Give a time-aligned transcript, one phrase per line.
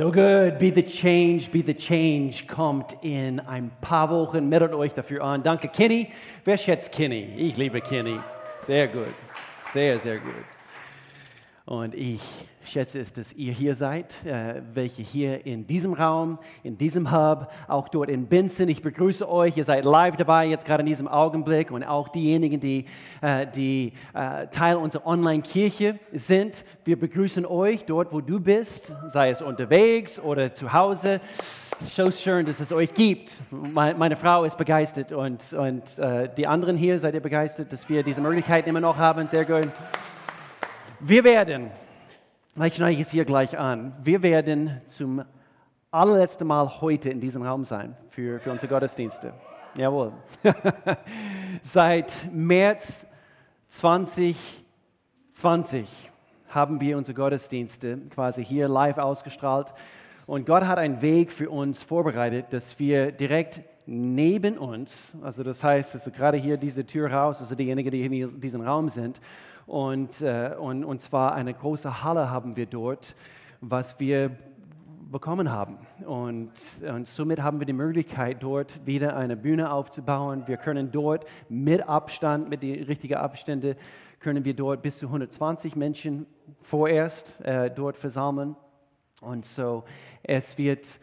[0.00, 0.56] So good.
[0.56, 4.48] Be the change, be the change kommt in ein paar Wochen.
[4.48, 5.42] Meldet euch dafür an.
[5.42, 6.08] Danke, Kenny.
[6.42, 7.34] Wer schätzt Kenny?
[7.36, 8.18] Ich liebe Kenny.
[8.60, 9.12] Sehr gut.
[9.74, 10.59] Sehr, sehr gut.
[11.70, 12.20] Und ich
[12.64, 17.48] schätze es, dass ihr hier seid, äh, welche hier in diesem Raum, in diesem Hub,
[17.68, 18.68] auch dort in Binzen.
[18.68, 19.56] Ich begrüße euch.
[19.56, 21.70] Ihr seid live dabei, jetzt gerade in diesem Augenblick.
[21.70, 22.86] Und auch diejenigen, die,
[23.20, 26.64] äh, die äh, Teil unserer Online-Kirche sind.
[26.84, 31.20] Wir begrüßen euch dort, wo du bist, sei es unterwegs oder zu Hause.
[31.78, 33.38] So schön, dass es euch gibt.
[33.52, 35.82] Meine Frau ist begeistert und, und
[36.36, 39.28] die anderen hier, seid ihr begeistert, dass wir diese Möglichkeit immer noch haben?
[39.28, 39.66] Sehr gut.
[41.02, 41.70] Wir werden,
[42.62, 45.24] ich schneide es hier gleich an, wir werden zum
[45.90, 49.32] allerletzten Mal heute in diesem Raum sein für, für unsere Gottesdienste.
[49.78, 50.12] Jawohl.
[51.62, 53.06] Seit März
[53.68, 56.10] 2020
[56.50, 59.72] haben wir unsere Gottesdienste quasi hier live ausgestrahlt.
[60.26, 65.64] Und Gott hat einen Weg für uns vorbereitet, dass wir direkt neben uns, also das
[65.64, 69.18] heißt, also gerade hier diese Tür raus, also diejenigen, die in diesem Raum sind,
[69.70, 73.14] und, äh, und, und zwar eine große Halle haben wir dort,
[73.60, 74.32] was wir
[75.12, 75.78] bekommen haben.
[76.04, 76.50] Und,
[76.82, 80.42] und somit haben wir die Möglichkeit, dort wieder eine Bühne aufzubauen.
[80.46, 83.76] Wir können dort mit Abstand, mit den richtigen Abständen,
[84.18, 86.26] können wir dort bis zu 120 Menschen
[86.62, 88.56] vorerst äh, dort versammeln.
[89.20, 89.84] Und so,
[90.24, 90.98] es wird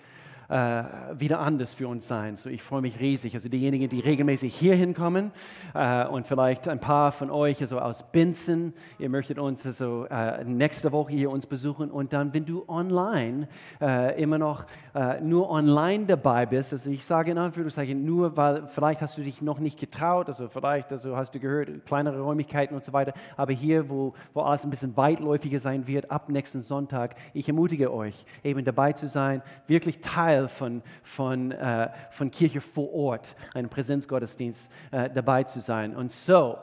[0.50, 0.84] äh,
[1.18, 2.38] wieder anders für uns sein.
[2.38, 3.34] So, ich freue mich riesig.
[3.36, 5.32] Also diejenigen, die regelmäßig hier hinkommen
[5.74, 10.44] äh, und vielleicht ein paar von euch also aus Binzen, ihr möchtet uns also äh,
[10.46, 13.48] nächste Woche hier uns besuchen und dann, wenn du online
[13.82, 18.68] äh, immer noch äh, nur online dabei bist, also ich sage in Anführungszeichen nur, weil
[18.68, 22.76] vielleicht hast du dich noch nicht getraut, also vielleicht also hast du gehört, kleinere Räumlichkeiten
[22.76, 26.62] und so weiter, aber hier, wo, wo alles ein bisschen weitläufiger sein wird, ab nächsten
[26.62, 32.32] Sonntag, ich ermutige euch, eben dabei zu sein, wirklich Teil Teil von, von, äh, von
[32.32, 35.96] Kirche vor Ort, einem Präsenzgottesdienst äh, dabei zu sein.
[35.96, 36.58] Und so,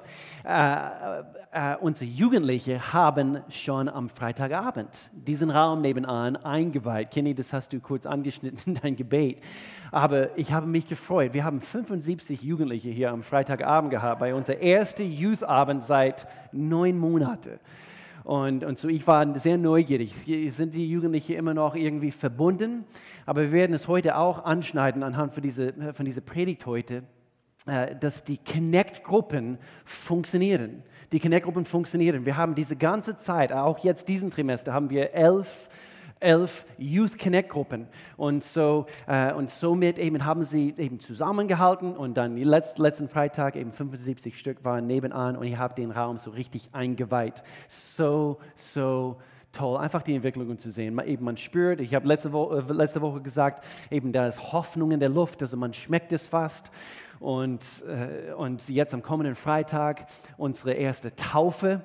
[0.45, 0.77] äh,
[1.53, 7.11] äh, unsere Jugendliche haben schon am Freitagabend diesen Raum nebenan eingeweiht.
[7.11, 9.43] Kenny, das hast du kurz angeschnitten in dein Gebet.
[9.91, 11.35] Aber ich habe mich gefreut.
[11.35, 17.59] Wir haben 75 Jugendliche hier am Freitagabend gehabt, bei unserem ersten Youth-Abend seit neun Monaten.
[18.25, 20.15] Und, und so, ich war sehr neugierig.
[20.49, 22.85] Sind die Jugendlichen immer noch irgendwie verbunden?
[23.27, 27.05] Aber wir werden es heute auch anschneiden anhand von dieser, von dieser Predigt heute,
[27.67, 30.83] äh, dass die Connect-Gruppen funktionieren.
[31.13, 32.25] Die Connect-Gruppen funktionieren.
[32.25, 35.69] Wir haben diese ganze Zeit, auch jetzt diesen Trimester, haben wir elf
[36.25, 37.87] elf Youth Connect Gruppen
[38.17, 43.57] und so äh, und somit eben haben sie eben zusammengehalten und dann letzt, letzten Freitag
[43.57, 47.43] eben 75 Stück waren nebenan und ich habe den Raum so richtig eingeweiht.
[47.69, 49.17] So so
[49.53, 50.95] toll, einfach die Entwicklungen zu sehen.
[50.95, 54.53] Man, eben man spürt, ich habe letzte, Wo äh, letzte Woche gesagt, eben da ist
[54.53, 56.71] Hoffnung in der Luft, also man schmeckt es fast.
[57.21, 60.07] Und, äh, und jetzt am kommenden Freitag
[60.37, 61.81] unsere erste Taufe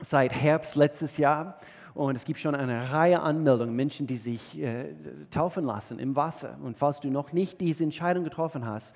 [0.00, 1.58] seit Herbst letztes Jahr.
[1.98, 4.94] Und es gibt schon eine Reihe Anmeldungen, Menschen, die sich äh,
[5.30, 6.56] taufen lassen im Wasser.
[6.62, 8.94] Und falls du noch nicht diese Entscheidung getroffen hast,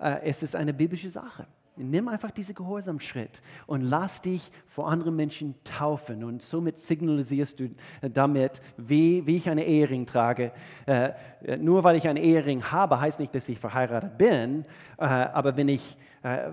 [0.00, 1.46] äh, es ist eine biblische Sache.
[1.76, 6.24] Nimm einfach diesen Gehorsamschritt und lass dich vor anderen Menschen taufen.
[6.24, 7.70] Und somit signalisierst du
[8.12, 10.50] damit, wie, wie ich einen Ehering trage.
[10.86, 11.12] Äh,
[11.58, 14.64] nur weil ich einen Ehering habe, heißt nicht, dass ich verheiratet bin.
[14.98, 16.50] Äh, aber wenn ich, äh,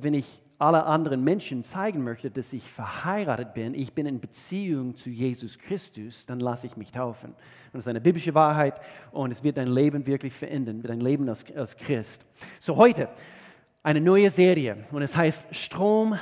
[0.00, 4.96] wenn ich alle anderen Menschen zeigen möchte, dass ich verheiratet bin, ich bin in Beziehung
[4.96, 7.30] zu Jesus Christus, dann lasse ich mich taufen.
[7.30, 7.38] Und
[7.72, 8.80] das ist eine biblische Wahrheit
[9.10, 12.24] und es wird dein Leben wirklich verändern, dein Leben als, als Christ.
[12.60, 13.08] So heute
[13.82, 16.16] eine neue Serie und es heißt Strom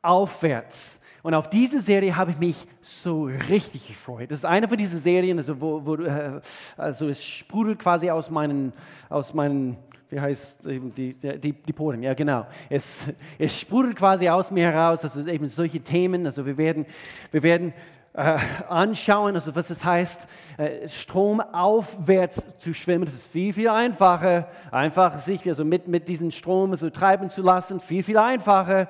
[0.00, 1.00] aufwärts.
[1.24, 4.30] Und auf diese Serie habe ich mich so richtig gefreut.
[4.30, 6.40] Das ist eine von diesen Serien, also wo, wo äh,
[6.76, 8.72] also es sprudelt quasi aus meinen,
[9.08, 9.76] aus meinen
[10.12, 12.46] wie heißt eben die, die, die Poren, ja genau.
[12.68, 16.84] Es, es sprudelt quasi aus mir heraus, also eben solche Themen, also wir werden,
[17.30, 17.72] wir werden
[18.12, 18.36] äh,
[18.68, 20.28] anschauen, also was es heißt,
[20.58, 23.06] äh, Strom aufwärts zu schwimmen.
[23.06, 27.40] Das ist viel, viel einfacher, einfach sich also mit, mit diesem Strom so treiben zu
[27.40, 28.88] lassen, viel, viel einfacher.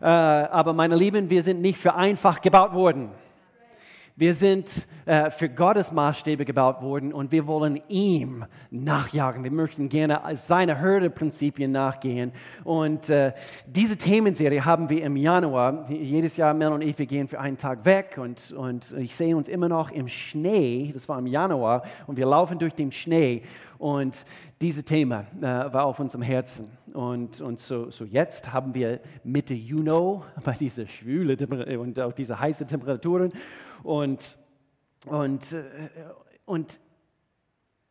[0.00, 3.10] Äh, aber meine Lieben, wir sind nicht für einfach gebaut worden.
[4.16, 9.42] Wir sind äh, für Gottes Maßstäbe gebaut worden und wir wollen ihm nachjagen.
[9.44, 12.32] Wir möchten gerne seine Hürdeprinzipien nachgehen.
[12.64, 13.32] Und äh,
[13.66, 15.88] diese Themenserie haben wir im Januar.
[15.90, 19.48] Jedes Jahr, Mel und ich, gehen für einen Tag weg und, und ich sehe uns
[19.48, 20.90] immer noch im Schnee.
[20.92, 23.42] Das war im Januar und wir laufen durch den Schnee.
[23.78, 24.26] Und
[24.60, 26.70] dieses Thema äh, war auf unserem Herzen.
[26.94, 31.36] Und, und so, so jetzt haben wir Mitte Juni bei dieser schwüle
[31.78, 33.32] und auch diese heißen Temperaturen
[33.82, 34.36] und,
[35.06, 35.62] und, äh,
[36.44, 36.80] und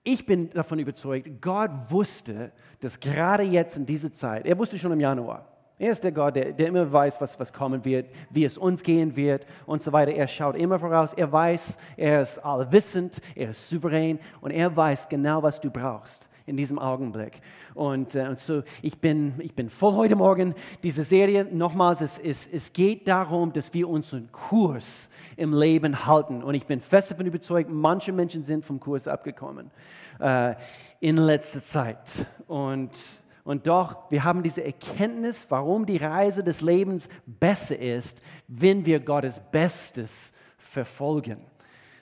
[0.04, 4.92] ich bin davon überzeugt, Gott wusste, dass gerade jetzt in dieser Zeit, er wusste schon
[4.92, 5.46] im Januar,
[5.78, 8.84] er ist der Gott, der, der immer weiß, was, was kommen wird, wie es uns
[8.84, 10.12] gehen wird und so weiter.
[10.12, 11.14] Er schaut immer voraus.
[11.14, 16.30] Er weiß, er ist allwissend, er ist souverän und er weiß genau, was du brauchst
[16.50, 17.42] in diesem Augenblick.
[17.76, 20.56] Und, äh, und so, ich bin, ich bin voll heute Morgen.
[20.84, 26.44] Diese Serie, nochmals, es, es, es geht darum, dass wir unseren Kurs im Leben halten.
[26.44, 29.72] Und ich bin fest davon überzeugt, manche Menschen sind vom Kurs abgekommen
[30.20, 30.56] äh,
[31.00, 32.26] in letzter Zeit.
[32.48, 32.92] Und
[33.46, 39.00] und doch, wir haben diese Erkenntnis, warum die Reise des Lebens besser ist, wenn wir
[39.00, 41.40] Gottes Bestes verfolgen.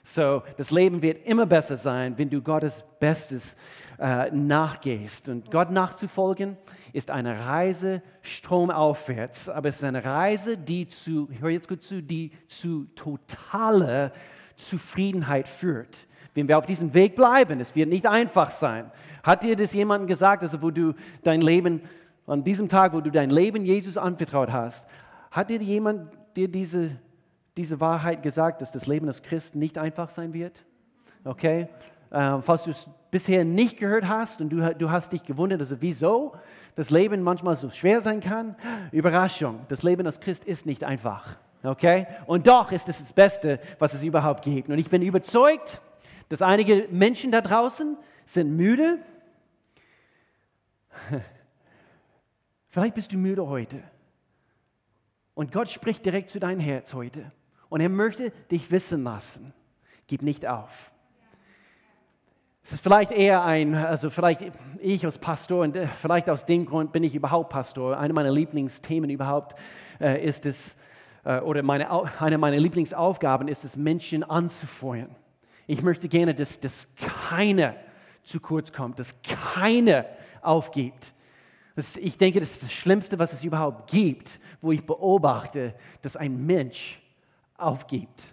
[0.02, 3.56] So, das Leben wird immer besser sein, wenn du Gottes Bestes
[3.98, 5.28] äh, nachgehst.
[5.28, 6.56] Und Gott nachzufolgen
[6.92, 12.02] ist eine Reise stromaufwärts, aber es ist eine Reise, die zu, hör jetzt gut zu,
[12.02, 14.12] die zu totaler
[14.56, 16.06] Zufriedenheit führt.
[16.34, 18.90] Wenn wir auf diesem Weg bleiben, es wird nicht einfach sein.
[19.22, 21.82] Hat dir das jemand gesagt, also wo du dein Leben,
[22.26, 24.88] an diesem Tag, wo du dein Leben Jesus anvertraut hast,
[25.30, 26.96] hat dir jemand dir diese,
[27.56, 30.64] diese Wahrheit gesagt, dass das Leben als Christ nicht einfach sein wird?
[31.24, 31.68] Okay?
[32.12, 35.76] Ähm, falls du es bisher nicht gehört hast und du, du hast dich gewundert, also
[35.80, 36.34] wieso
[36.74, 38.54] das Leben manchmal so schwer sein kann,
[38.92, 41.36] Überraschung, das Leben als Christ ist nicht einfach.
[41.62, 42.06] Okay?
[42.26, 44.68] Und doch ist es das Beste, was es überhaupt gibt.
[44.68, 45.80] Und ich bin überzeugt,
[46.28, 48.98] dass einige Menschen da draußen sind müde.
[52.68, 53.82] Vielleicht bist du müde heute.
[55.34, 57.32] Und Gott spricht direkt zu deinem Herz heute.
[57.68, 59.52] Und er möchte dich wissen lassen.
[60.06, 60.90] Gib nicht auf.
[62.68, 64.42] Es ist vielleicht eher ein, also vielleicht
[64.78, 67.98] ich als Pastor und äh, vielleicht aus dem Grund bin ich überhaupt Pastor.
[67.98, 69.58] Eine meiner Lieblingsthemen überhaupt
[69.98, 70.76] äh, ist es,
[71.24, 71.88] äh, oder meine,
[72.20, 75.16] eine meiner Lieblingsaufgaben ist es, Menschen anzufeuern.
[75.66, 76.88] Ich möchte gerne, dass, dass
[77.30, 77.74] keiner
[78.22, 80.04] zu kurz kommt, dass keiner
[80.42, 81.14] aufgibt.
[81.96, 86.44] Ich denke, das ist das Schlimmste, was es überhaupt gibt, wo ich beobachte, dass ein
[86.44, 87.00] Mensch
[87.56, 88.24] aufgibt.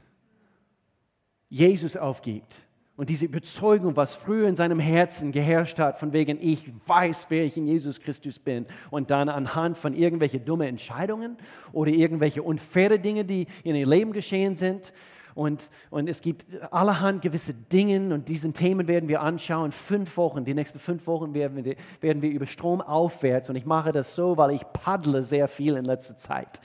[1.47, 2.65] Jesus aufgibt.
[2.97, 7.43] Und diese Überzeugung, was früher in seinem Herzen geherrscht hat, von wegen, ich weiß, wer
[7.43, 11.35] ich in Jesus Christus bin, und dann anhand von irgendwelchen dummen Entscheidungen
[11.73, 14.93] oder irgendwelche unfaire Dinge, die in ihr Leben geschehen sind,
[15.35, 19.73] und, und es gibt allerhand gewisse Dinge und diesen Themen werden wir anschauen.
[19.73, 23.49] Fünf Wochen, die nächsten fünf Wochen werden wir, werden wir über Strom aufwärts.
[23.49, 26.61] Und ich mache das so, weil ich paddle sehr viel in letzter Zeit.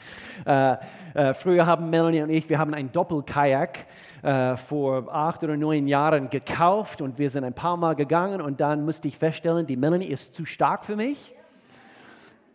[0.47, 0.77] Äh,
[1.15, 3.87] äh, früher haben Melanie und ich, wir haben ein Doppelkajak
[4.23, 8.61] äh, vor acht oder neun Jahren gekauft und wir sind ein paar Mal gegangen und
[8.61, 11.35] dann musste ich feststellen, die Melanie ist zu stark für mich.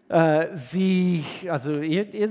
[0.08, 2.30] Äh, sie, also ihr, ihr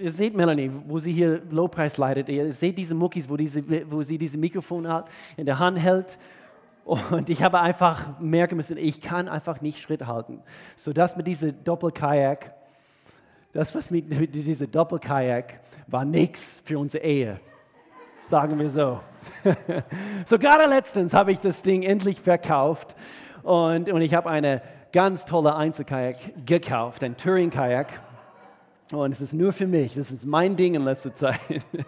[0.00, 2.28] ihr seht Melanie, wo sie hier Lobpreis leitet.
[2.28, 6.18] Ihr seht diese Muckis, wo, diese, wo sie diese Mikrofon hat, in der Hand hält.
[6.84, 10.40] Und ich habe einfach merken müssen, ich kann einfach nicht Schritt halten.
[10.76, 12.54] So das mit diesem Doppelkajak,
[13.52, 17.40] das was mit, mit diesem Doppelkajak war nichts für unsere Ehe.
[18.26, 19.00] Sagen wir so.
[20.24, 22.96] so gerade letztens habe ich das Ding endlich verkauft
[23.42, 24.62] und, und ich habe eine
[24.92, 27.88] ganz tolle Einzelkajak gekauft, ein Touring-Kajak.
[28.90, 31.40] Und es ist nur für mich, das ist mein Ding in letzter Zeit.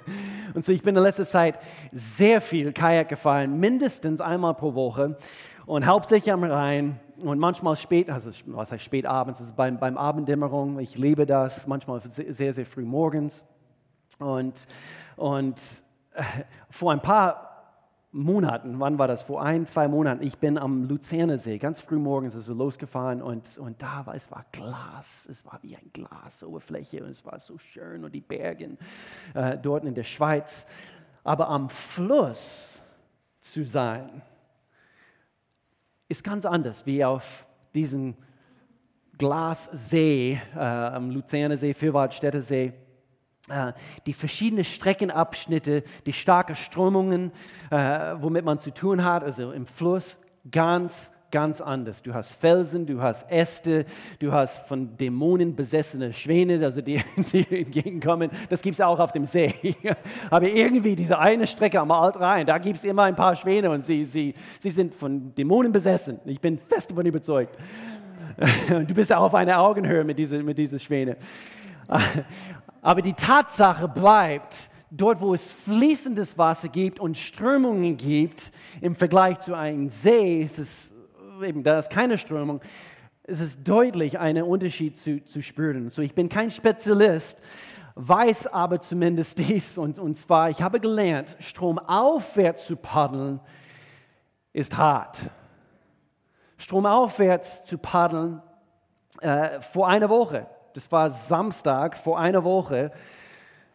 [0.55, 1.59] Und so, ich bin in letzter Zeit
[1.93, 5.17] sehr viel Kajak gefahren, mindestens einmal pro Woche
[5.65, 9.97] und hauptsächlich am Rhein und manchmal spät, also was heißt spät abends, also beim, beim
[9.97, 13.45] Abenddämmerung, ich liebe das, manchmal sehr, sehr früh morgens.
[14.19, 14.67] Und,
[15.17, 15.57] und
[16.13, 16.23] äh,
[16.71, 17.50] vor ein paar
[18.13, 19.23] Monaten, wann war das?
[19.23, 23.81] Vor ein, zwei Monaten, ich bin am Luzernersee, ganz früh morgens also losgefahren und, und
[23.81, 28.05] da war es war Glas, es war wie ein Glasoberfläche und es war so schön
[28.05, 28.77] und die Berge
[29.35, 30.67] äh, dort in der Schweiz.
[31.23, 32.83] Aber am Fluss
[33.41, 34.23] zu sein,
[36.09, 38.17] ist ganz anders wie auf diesem
[39.17, 42.73] Glassee, äh, am Luzernersee, Vierwaldstätter See äh,
[44.07, 47.33] die verschiedenen Streckenabschnitte, die starken Strömungen,
[47.71, 47.77] äh,
[48.21, 50.19] womit man zu tun hat, also im Fluss,
[50.51, 52.03] ganz, ganz anders.
[52.03, 53.87] Du hast Felsen, du hast Äste,
[54.19, 57.01] du hast von Dämonen besessene Schwäne, also die,
[57.33, 58.31] die entgegenkommen.
[58.49, 59.55] Das gibt es auch auf dem See.
[60.31, 63.83] Aber irgendwie diese eine Strecke am Altrhein, da gibt es immer ein paar Schwäne und
[63.83, 66.21] sie, sie, sie sind von Dämonen besessen.
[66.25, 67.57] Ich bin fest davon überzeugt.
[68.69, 71.19] Du bist auch auf einer Augenhöhe mit diesen mit diese Schwäne.
[72.83, 79.41] Aber die Tatsache bleibt, dort wo es fließendes Wasser gibt und Strömungen gibt, im Vergleich
[79.41, 80.93] zu einem See, ist es
[81.43, 82.61] eben, da ist keine Strömung,
[83.25, 85.91] ist es deutlich einen Unterschied zu, zu spüren.
[85.91, 87.41] So, ich bin kein Spezialist,
[87.95, 93.41] weiß aber zumindest dies, und, und zwar, ich habe gelernt, stromaufwärts zu paddeln,
[94.53, 95.21] ist hart.
[96.57, 98.43] Stromaufwärts zu paddeln
[99.21, 100.47] äh, vor einer Woche.
[100.75, 102.93] Das war Samstag vor einer Woche.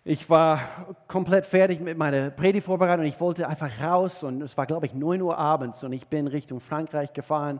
[0.05, 0.59] Ich war
[1.07, 3.05] komplett fertig mit meiner Predigtvorbereitung.
[3.05, 6.27] Ich wollte einfach raus und es war, glaube ich, 9 Uhr abends und ich bin
[6.27, 7.59] Richtung Frankreich gefahren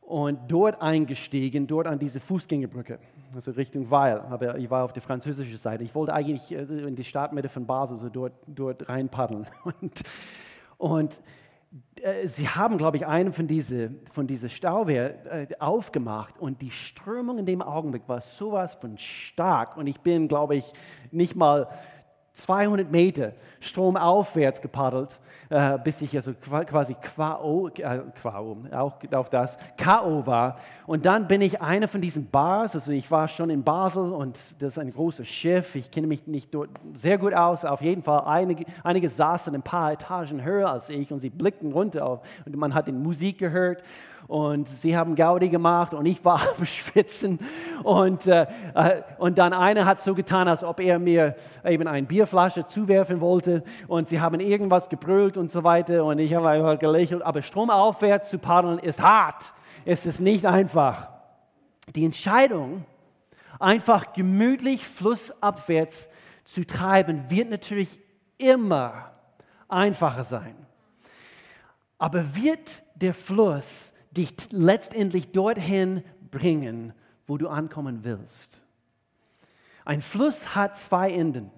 [0.00, 2.98] und dort eingestiegen, dort an diese Fußgängerbrücke,
[3.34, 4.20] also Richtung Weil.
[4.20, 5.84] Aber ich war auf der französischen Seite.
[5.84, 9.46] Ich wollte eigentlich äh, in die Stadtmitte von Basel, so dort, dort reinpaddeln.
[9.64, 10.02] Und,
[10.78, 11.20] und äh,
[12.24, 17.38] sie haben, glaube ich, einen von diesen von diese Stauwehr äh, aufgemacht und die Strömung
[17.38, 20.72] in dem Augenblick war sowas von stark und ich bin, glaube ich,
[21.10, 21.68] nicht mal
[22.36, 28.00] 200 Meter stromaufwärts gepaddelt, äh, bis ich also quasi Quao, äh,
[28.72, 30.26] auch, auch das, K.O.
[30.26, 30.58] war.
[30.86, 34.36] Und dann bin ich einer von diesen Bars, also ich war schon in Basel und
[34.62, 38.02] das ist ein großes Schiff, ich kenne mich nicht dort sehr gut aus, auf jeden
[38.02, 42.20] Fall einige, einige saßen ein paar Etagen höher als ich und sie blickten runter auf,
[42.44, 43.82] und man hat die Musik gehört
[44.28, 47.38] und sie haben Gaudi gemacht und ich war am Schwitzen.
[47.82, 52.06] Und, äh, äh, und dann einer hat so getan, als ob er mir eben eine
[52.06, 56.78] Bierflasche zuwerfen wollte und sie haben irgendwas gebrüllt und so weiter und ich habe einfach
[56.78, 57.22] gelächelt.
[57.22, 59.52] Aber stromaufwärts zu paddeln ist hart.
[59.84, 61.10] Es ist nicht einfach.
[61.94, 62.84] Die Entscheidung,
[63.60, 66.10] einfach gemütlich flussabwärts
[66.44, 68.00] zu treiben, wird natürlich
[68.38, 69.12] immer
[69.68, 70.54] einfacher sein.
[71.98, 76.92] Aber wird der Fluss dich letztendlich dorthin bringen,
[77.26, 78.64] wo du ankommen willst.
[79.84, 81.50] Ein Fluss hat zwei Enden.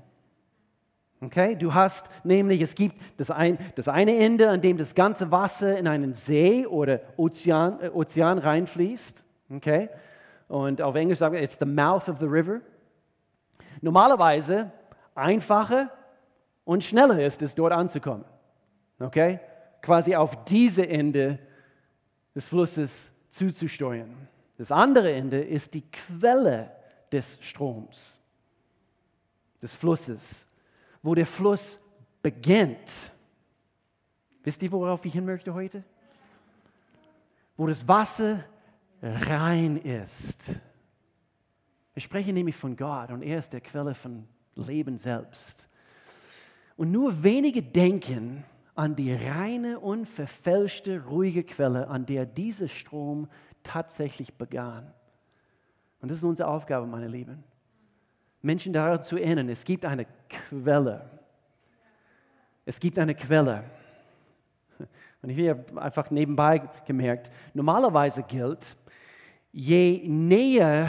[1.21, 5.33] Okay, du hast nämlich, es gibt das, ein, das eine Ende, an dem das ganze
[5.33, 9.25] Wasser in einen See oder Ozean, äh, Ozean reinfließt.
[9.51, 9.89] Okay,
[10.47, 12.61] und auf Englisch sagen wir, it's the mouth of the river.
[13.81, 14.71] Normalerweise
[15.15, 15.91] einfacher
[16.65, 18.25] und schneller ist es, dort anzukommen.
[19.01, 19.41] Okay,
[19.83, 21.39] quasi auf diese Ende
[22.39, 24.15] des Flusses zuzusteuern.
[24.59, 26.71] Das andere Ende ist die Quelle
[27.11, 28.21] des Stroms,
[29.61, 30.47] des Flusses,
[31.03, 31.81] wo der Fluss
[32.23, 33.11] beginnt.
[34.45, 35.83] Wisst ihr, worauf ich hin möchte heute?
[37.57, 38.45] Wo das Wasser
[39.03, 40.51] rein ist.
[41.93, 45.69] Wir sprechen nämlich von Gott und er ist der Quelle von Leben selbst.
[46.77, 48.45] Und nur wenige denken,
[48.79, 53.29] an die reine, unverfälschte, ruhige Quelle, an der dieser Strom
[53.65, 54.95] tatsächlich begann.
[56.01, 57.43] Und das ist unsere Aufgabe, meine Lieben.
[58.41, 61.11] Menschen daran zu erinnern, es gibt eine Quelle.
[62.65, 63.65] Es gibt eine Quelle.
[65.23, 68.77] Und ich habe einfach nebenbei gemerkt, normalerweise gilt,
[69.51, 70.89] je näher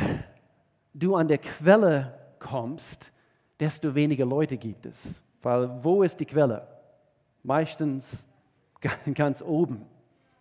[0.93, 3.11] du an der Quelle kommst,
[3.59, 5.19] desto weniger Leute gibt es.
[5.41, 6.78] Weil wo ist die Quelle?
[7.43, 8.27] Meistens
[9.13, 9.85] ganz oben,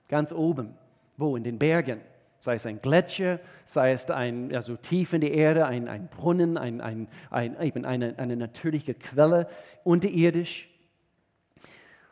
[0.08, 0.74] ganz oben.
[1.16, 1.36] Wo?
[1.36, 2.00] In den Bergen.
[2.40, 6.56] Sei es ein Gletscher, sei es ein, also tief in die Erde, ein, ein Brunnen,
[6.56, 9.48] ein, ein, ein, eben eine, eine natürliche Quelle
[9.82, 10.68] unterirdisch.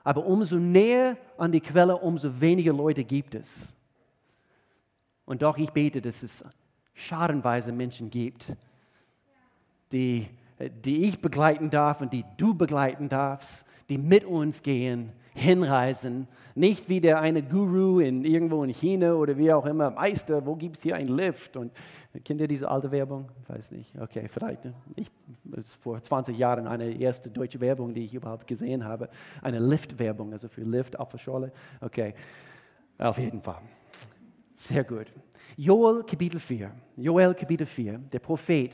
[0.03, 3.77] Aber umso näher an die Quelle, umso weniger Leute gibt es.
[5.25, 6.45] Und doch, ich bete, dass es
[6.95, 8.57] schadenweise Menschen gibt,
[9.93, 10.29] die,
[10.59, 16.29] die ich begleiten darf und die du begleiten darfst, die mit uns gehen, hinreisen.
[16.55, 20.57] Nicht wie der eine Guru in, irgendwo in China oder wie auch immer, Meister, wo
[20.57, 21.57] gibt es hier einen Lift?
[21.57, 21.71] Und
[22.25, 23.29] kennt ihr diese alte Werbung?
[23.43, 23.93] Ich weiß nicht.
[24.01, 24.71] Okay, vielleicht.
[24.95, 25.11] Ich,
[25.81, 29.11] vor 20 Jahren eine erste deutsche Werbung, die ich überhaupt gesehen habe.
[29.43, 31.53] Eine Lift-Werbung, also für Lift, Apfelschorle.
[31.81, 32.15] Okay,
[32.99, 33.61] auf jeden Fall.
[34.55, 35.13] Sehr gut.
[35.57, 36.71] Joel Kapitel 4.
[36.97, 38.73] Joel Kapitel 4, der Prophet.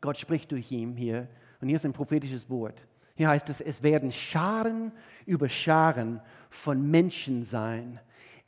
[0.00, 1.26] Gott spricht durch ihn hier.
[1.60, 2.86] Und hier ist ein prophetisches Wort.
[3.14, 4.92] Hier heißt es, es werden Scharen
[5.24, 8.00] über Scharen von Menschen sein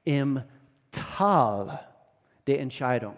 [0.05, 0.43] im
[0.91, 1.81] Tal
[2.47, 3.17] der Entscheidung.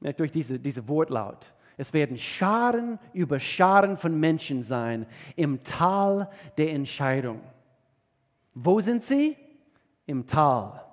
[0.00, 1.52] Merkt euch diese, diese Wortlaut.
[1.76, 7.40] Es werden Scharen über Scharen von Menschen sein im Tal der Entscheidung.
[8.54, 9.36] Wo sind sie?
[10.06, 10.84] Im Tal.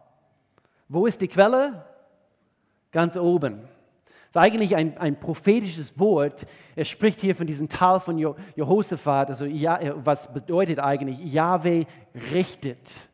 [0.87, 1.85] Wo ist die Quelle?
[2.91, 3.67] Ganz oben
[4.37, 6.45] ist eigentlich ein, ein prophetisches Wort.
[6.75, 11.85] Er spricht hier von diesem Tal von Jehoshaphat, also ja, was bedeutet eigentlich, Yahweh
[12.31, 13.09] richtet.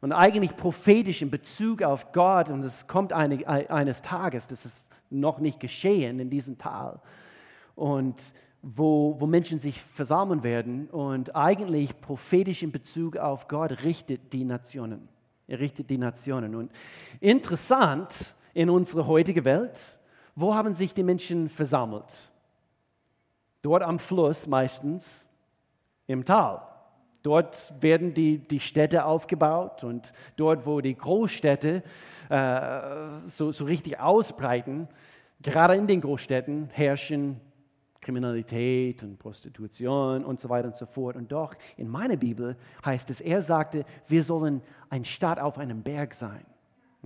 [0.00, 4.90] Und eigentlich prophetisch in Bezug auf Gott, und es kommt eine, eines Tages, das ist
[5.10, 7.00] noch nicht geschehen in diesem Tal,
[7.74, 14.32] und wo, wo Menschen sich versammeln werden und eigentlich prophetisch in Bezug auf Gott richtet
[14.32, 15.08] die Nationen.
[15.46, 16.56] Er richtet die Nationen.
[16.56, 16.72] Und
[17.20, 19.98] interessant in unserer heutigen Welt,
[20.36, 22.30] wo haben sich die Menschen versammelt?
[23.62, 25.26] Dort am Fluss meistens,
[26.06, 26.62] im Tal.
[27.22, 31.82] Dort werden die, die Städte aufgebaut und dort, wo die Großstädte
[32.28, 32.80] äh,
[33.24, 34.86] so, so richtig ausbreiten,
[35.42, 37.40] gerade in den Großstädten herrschen
[38.00, 41.16] Kriminalität und Prostitution und so weiter und so fort.
[41.16, 45.82] Und doch in meiner Bibel heißt es, er sagte, wir sollen ein Stadt auf einem
[45.82, 46.46] Berg sein.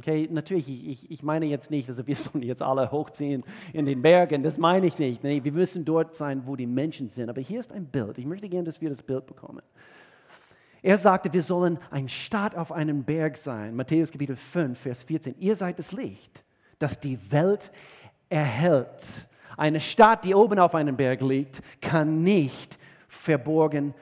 [0.00, 4.00] Okay, natürlich, ich, ich meine jetzt nicht, also wir sollen jetzt alle hochziehen in den
[4.00, 5.22] Bergen, das meine ich nicht.
[5.22, 7.28] Nee, wir müssen dort sein, wo die Menschen sind.
[7.28, 8.16] Aber hier ist ein Bild.
[8.16, 9.60] Ich möchte gerne, dass wir das Bild bekommen.
[10.80, 13.76] Er sagte, wir sollen ein Stadt auf einem Berg sein.
[13.76, 15.34] Matthäus Kapitel 5, Vers 14.
[15.38, 16.44] Ihr seid das Licht,
[16.78, 17.70] das die Welt
[18.30, 19.28] erhält.
[19.58, 23.92] Eine Stadt, die oben auf einem Berg liegt, kann nicht verborgen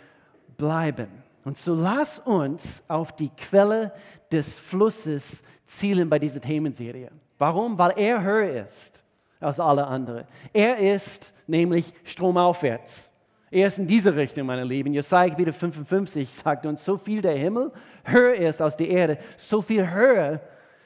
[0.57, 1.09] bleiben.
[1.43, 3.93] Und so lass uns auf die Quelle
[4.31, 7.11] des Flusses zielen bei dieser Themenserie.
[7.39, 7.79] Warum?
[7.79, 9.05] Weil er höher ist
[9.39, 10.25] als alle anderen.
[10.53, 13.13] Er ist nämlich stromaufwärts.
[13.51, 14.93] Er ist in diese Richtung, meine Lieben.
[14.93, 17.73] Jesaja Kapitel 55 sagt uns, so viel der Himmel
[18.05, 20.41] höher ist als die Erde, so viel höher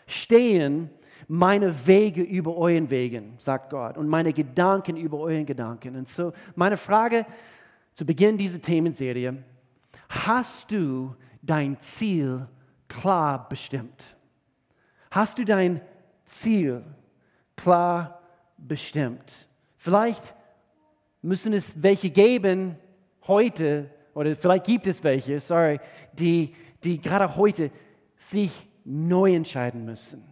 [0.07, 0.91] stehen
[1.29, 5.97] meine Wege über euren Wegen, sagt Gott, und meine Gedanken über euren Gedanken.
[5.97, 7.25] Und so meine Frage
[7.95, 9.43] zu Beginn dieser Themenserie,
[10.09, 12.47] hast du dein Ziel
[12.87, 14.17] klar bestimmt?
[15.13, 15.83] Hast du dein
[16.25, 16.83] Ziel
[17.55, 18.23] klar
[18.57, 19.47] bestimmt?
[19.77, 20.35] Vielleicht
[21.21, 22.79] müssen es welche geben
[23.27, 25.81] heute, oder vielleicht gibt es welche, sorry,
[26.15, 27.71] die, die gerade heute
[28.17, 30.25] sich neu entscheiden müssen.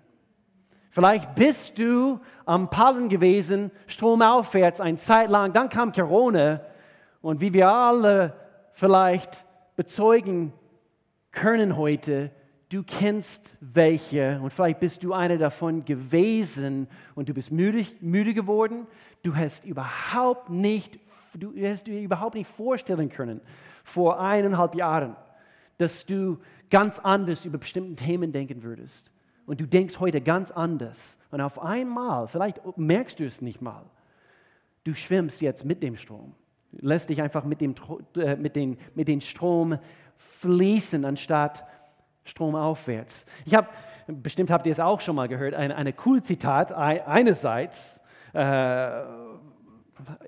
[0.88, 6.62] Vielleicht bist du am Pallen gewesen, stromaufwärts, eine Zeit lang, dann kam Corona
[7.20, 8.34] und wie wir alle
[8.72, 9.44] vielleicht
[9.76, 10.54] bezeugen
[11.32, 12.30] können heute,
[12.70, 18.32] du kennst welche und vielleicht bist du einer davon gewesen und du bist müde, müde
[18.32, 18.86] geworden.
[19.22, 20.98] Du hast überhaupt nicht,
[21.34, 23.40] du hast dir überhaupt nicht vorstellen können
[23.84, 25.16] vor eineinhalb Jahren,
[25.78, 26.38] dass du
[26.70, 29.12] ganz anders über bestimmte Themen denken würdest
[29.46, 31.18] und du denkst heute ganz anders.
[31.32, 33.82] Und auf einmal, vielleicht merkst du es nicht mal,
[34.84, 36.34] du schwimmst jetzt mit dem Strom.
[36.70, 37.74] Du lässt dich einfach mit dem,
[38.14, 39.76] äh, mit den, mit dem Strom
[40.16, 41.64] fließen, anstatt
[42.24, 43.26] stromaufwärts.
[43.44, 43.68] Ich habe,
[44.06, 46.72] bestimmt habt ihr es auch schon mal gehört, eine, eine cool Zitat.
[46.72, 48.02] Einerseits,
[48.32, 49.02] äh,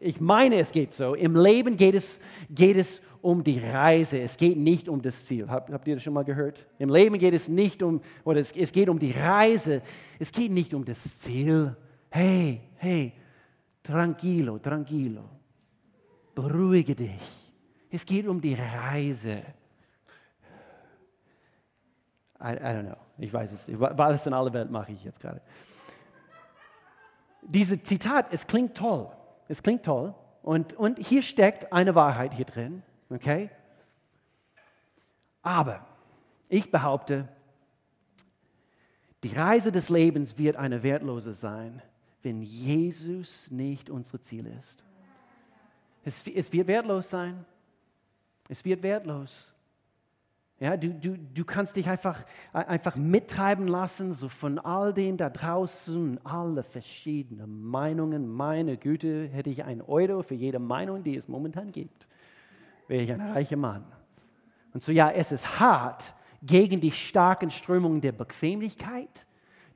[0.01, 4.37] ich meine, es geht so, im Leben geht es, geht es um die Reise, es
[4.37, 5.49] geht nicht um das Ziel.
[5.49, 6.67] Habt, habt ihr das schon mal gehört?
[6.79, 9.81] Im Leben geht es nicht um, oder es, es geht um die Reise,
[10.19, 11.77] es geht nicht um das Ziel.
[12.11, 13.13] Hey, hey,
[13.83, 15.23] tranquilo, tranquilo,
[16.35, 17.53] beruhige dich.
[17.91, 19.43] Es geht um die Reise.
[22.43, 23.71] I, I don't know, ich weiß es.
[23.79, 25.41] Was in aller Welt mache ich jetzt gerade?
[27.43, 29.09] Dieses Zitat, es klingt toll.
[29.49, 30.15] Es klingt toll.
[30.43, 32.83] Und, und hier steckt eine Wahrheit hier drin.
[33.11, 33.51] Okay?
[35.43, 35.87] Aber
[36.49, 37.29] ich behaupte,
[39.23, 41.81] die Reise des Lebens wird eine wertlose sein,
[42.23, 44.85] wenn Jesus nicht unser Ziel ist.
[46.05, 47.45] Es, es wird wertlos sein.
[48.49, 49.55] Es wird wertlos.
[50.63, 55.29] Ja, du, du, du kannst dich einfach, einfach mittreiben lassen, so von all dem da
[55.29, 58.29] draußen, alle verschiedenen Meinungen.
[58.29, 62.07] Meine Güte, hätte ich einen Euro für jede Meinung, die es momentan gibt
[62.93, 63.85] wäre ich ein reicher Mann.
[64.75, 69.27] Und so ja, es ist hart gegen die starken Strömungen der Bequemlichkeit,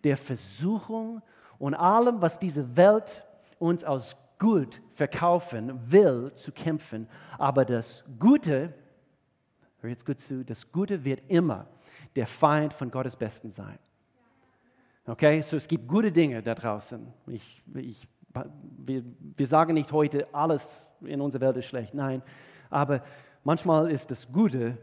[0.05, 1.23] der Versuchung
[1.59, 3.25] und allem, was diese Welt
[3.59, 7.09] uns als gut verkaufen will, zu kämpfen.
[7.39, 8.75] Aber das Gute,
[9.87, 11.67] hör jetzt gut zu, das Gute wird immer
[12.15, 13.79] der Feind von Gottes Besten sein.
[15.07, 17.07] Okay, so es gibt gute Dinge da draußen.
[17.29, 18.09] Ich, ich,
[18.79, 19.05] wir,
[19.37, 21.95] wir sagen nicht heute, alles in unserer Welt ist schlecht.
[21.95, 22.23] Nein,
[22.69, 23.05] aber
[23.45, 24.77] manchmal ist das Gute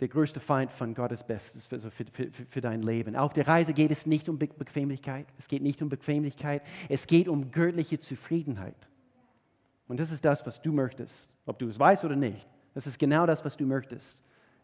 [0.00, 3.14] der größte Feind von Gottes Bestes für, für, für, für, dein Leben.
[3.14, 5.28] Auf der Reise geht es nicht um Bequemlichkeit.
[5.38, 6.62] Es geht nicht um Bequemlichkeit.
[6.88, 8.88] Es geht um göttliche Zufriedenheit.
[9.86, 12.48] Und das ist das, was du möchtest, ob du es weißt oder nicht.
[12.74, 14.18] Das ist genau das, was du möchtest.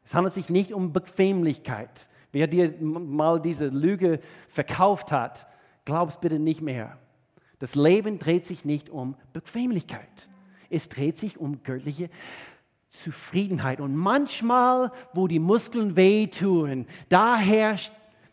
[0.05, 2.09] Es handelt sich nicht um Bequemlichkeit.
[2.33, 5.47] Wer dir mal diese Lüge verkauft hat,
[5.85, 6.99] glaubst bitte nicht mehr.
[7.59, 10.29] Das Leben dreht sich nicht um Bequemlichkeit.
[10.71, 12.11] Es dreht sich um göttliche
[12.89, 13.81] Zufriedenheit.
[13.81, 17.93] Und manchmal, wo die Muskeln wehtun, da herrscht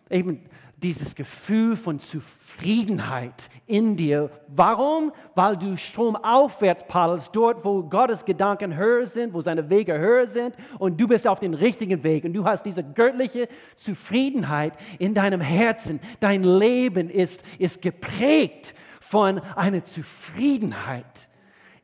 [0.10, 0.42] eben
[0.78, 4.30] dieses Gefühl von Zufriedenheit in dir.
[4.48, 5.12] Warum?
[5.34, 10.56] Weil du stromaufwärts paddelst, dort, wo Gottes Gedanken höher sind, wo seine Wege höher sind
[10.78, 15.42] und du bist auf dem richtigen Weg und du hast diese göttliche Zufriedenheit in deinem
[15.42, 16.00] Herzen.
[16.20, 21.30] Dein Leben ist, ist geprägt von einer Zufriedenheit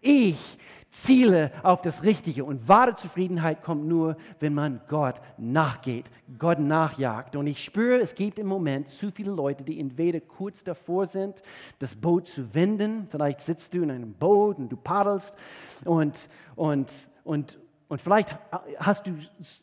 [0.01, 0.57] ich,
[0.91, 2.43] Ziele auf das Richtige.
[2.43, 7.37] Und wahre Zufriedenheit kommt nur, wenn man Gott nachgeht, Gott nachjagt.
[7.37, 11.41] Und ich spüre, es gibt im Moment zu viele Leute, die entweder kurz davor sind,
[11.79, 13.07] das Boot zu wenden.
[13.09, 15.37] Vielleicht sitzt du in einem Boot und du paddelst
[15.85, 16.91] und, und,
[17.23, 18.37] und, und vielleicht
[18.77, 19.13] hast du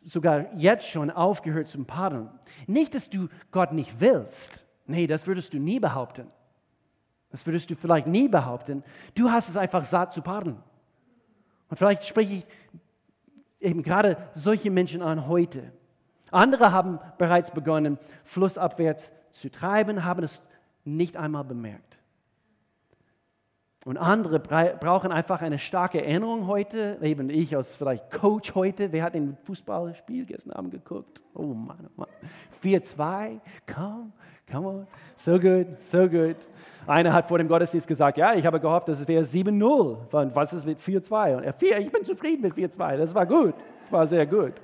[0.06, 2.30] sogar jetzt schon aufgehört zum Paddeln.
[2.66, 4.66] Nicht, dass du Gott nicht willst.
[4.86, 6.28] Nee, das würdest du nie behaupten.
[7.30, 8.82] Das würdest du vielleicht nie behaupten.
[9.14, 10.56] Du hast es einfach satt zu paddeln.
[11.68, 12.46] Und vielleicht spreche ich
[13.60, 15.72] eben gerade solche Menschen an heute.
[16.30, 20.42] Andere haben bereits begonnen, flussabwärts zu treiben, haben es
[20.84, 21.98] nicht einmal bemerkt.
[23.84, 26.98] Und andere brauchen einfach eine starke Erinnerung heute.
[27.00, 28.92] Eben ich als vielleicht Coach heute.
[28.92, 31.22] Wer hat den Fußballspiel gestern Abend geguckt?
[31.32, 32.08] Oh Mann, oh Mann.
[32.62, 33.40] 4-2,
[33.72, 34.12] komm,
[34.50, 34.86] come on.
[35.16, 36.36] So gut, so gut.
[36.86, 40.32] Einer hat vor dem Gottesdienst gesagt, ja, ich habe gehofft, dass es wäre 7-0.
[40.34, 41.36] Was ist mit 4-2?
[41.36, 42.96] Und er, 4, ich bin zufrieden mit 4-2.
[42.96, 43.54] Das war gut.
[43.78, 44.54] Das war sehr gut.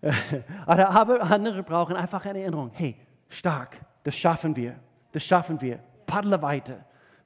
[0.66, 2.70] Aber andere brauchen einfach eine Erinnerung.
[2.72, 2.96] Hey,
[3.28, 4.76] stark, das schaffen wir.
[5.12, 5.78] Das schaffen wir.
[6.06, 6.84] Paddle weiter.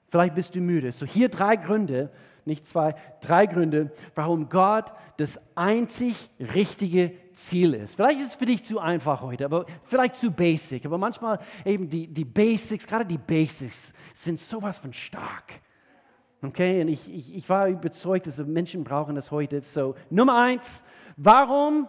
[0.08, 0.90] Vielleicht bist du müde.
[0.92, 2.10] So hier drei Gründe,
[2.44, 4.86] nicht zwei, drei Gründe, warum Gott
[5.18, 7.94] das einzig richtige Ziel ist.
[7.94, 10.84] Vielleicht ist es für dich zu einfach heute, aber vielleicht zu basic.
[10.84, 15.60] Aber manchmal eben die, die Basics, gerade die Basics, sind sowas von stark.
[16.42, 19.62] Okay, und ich, ich, ich war überzeugt, dass Menschen brauchen das heute.
[19.62, 20.84] So, Nummer eins,
[21.16, 21.88] warum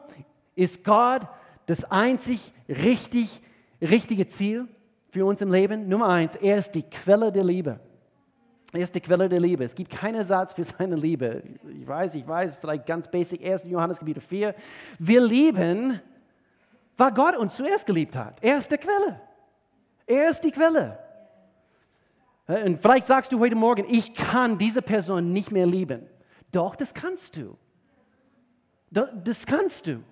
[0.55, 1.21] ist Gott
[1.65, 3.41] das einzig richtig,
[3.81, 4.67] richtige Ziel
[5.09, 5.88] für uns im Leben?
[5.89, 7.79] Nummer eins, er ist die Quelle der Liebe.
[8.71, 9.63] Er ist die Quelle der Liebe.
[9.63, 11.41] Es gibt keinen Ersatz für seine Liebe.
[11.79, 13.63] Ich weiß, ich weiß, vielleicht ganz basic, 1.
[13.65, 14.53] Johannes Kapitel 4.
[14.99, 15.99] Wir lieben,
[16.95, 18.38] weil Gott uns zuerst geliebt hat.
[18.41, 19.19] Er ist die Quelle.
[20.05, 20.99] Er ist die Quelle.
[22.47, 26.08] Und vielleicht sagst du heute Morgen, ich kann diese Person nicht mehr lieben.
[26.51, 27.58] Doch, das kannst du.
[28.91, 30.03] Das kannst du.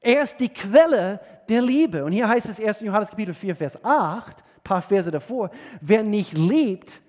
[0.00, 2.04] Er ist die Quelle der Liebe.
[2.04, 2.80] Und hier heißt es 1.
[2.80, 7.02] Johannes Kapitel 4, Vers 8, ein paar Verse davor, wer nicht liebt,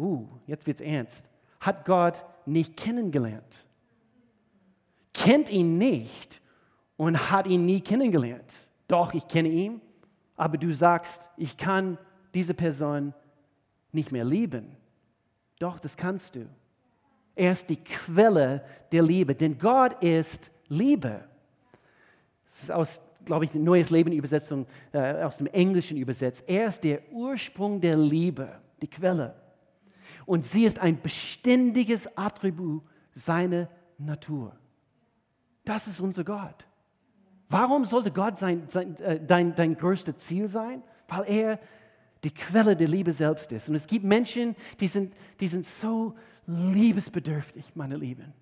[0.00, 1.28] uh, jetzt wird's ernst,
[1.60, 3.64] hat Gott nicht kennengelernt.
[5.12, 6.40] Kennt ihn nicht
[6.96, 8.70] und hat ihn nie kennengelernt.
[8.88, 9.80] Doch, ich kenne ihn,
[10.36, 11.98] aber du sagst, ich kann
[12.34, 13.12] diese Person
[13.92, 14.76] nicht mehr lieben.
[15.58, 16.46] Doch, das kannst du.
[17.34, 21.24] Er ist die Quelle der Liebe, denn Gott ist Liebe.
[22.48, 26.44] Das ist aus, glaube ich, Neues Leben Übersetzung äh, aus dem Englischen übersetzt.
[26.46, 28.48] Er ist der Ursprung der Liebe,
[28.80, 29.34] die Quelle
[30.30, 34.56] und sie ist ein beständiges Attribut seiner Natur.
[35.64, 36.68] Das ist unser Gott.
[37.48, 40.84] Warum sollte Gott sein, sein, äh, dein, dein größtes Ziel sein?
[41.08, 41.58] Weil er
[42.22, 43.68] die Quelle der Liebe selbst ist.
[43.70, 46.14] Und es gibt Menschen, die sind, die sind so
[46.46, 48.32] liebesbedürftig, meine Lieben.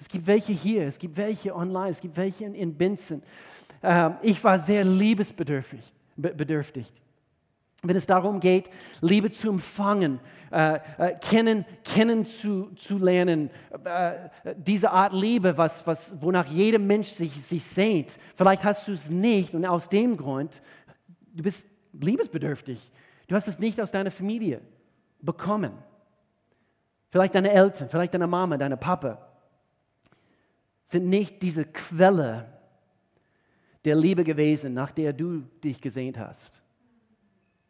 [0.00, 3.22] Es gibt welche hier, es gibt welche online, es gibt welche in, in Binzen.
[3.84, 5.94] Ähm, ich war sehr liebesbedürftig.
[6.16, 6.92] Bedürftig
[7.82, 13.50] wenn es darum geht, Liebe zu empfangen, äh, äh, kennen, kennen zu, zu lernen,
[13.84, 18.18] äh, diese Art Liebe, was, was, wonach jeder Mensch sich, sich sehnt.
[18.34, 20.62] Vielleicht hast du es nicht und aus dem Grund,
[21.34, 22.90] du bist liebesbedürftig.
[23.28, 24.60] Du hast es nicht aus deiner Familie
[25.20, 25.72] bekommen.
[27.10, 29.28] Vielleicht deine Eltern, vielleicht deine Mama, deine Papa
[30.84, 32.46] sind nicht diese Quelle
[33.84, 36.62] der Liebe gewesen, nach der du dich gesehnt hast.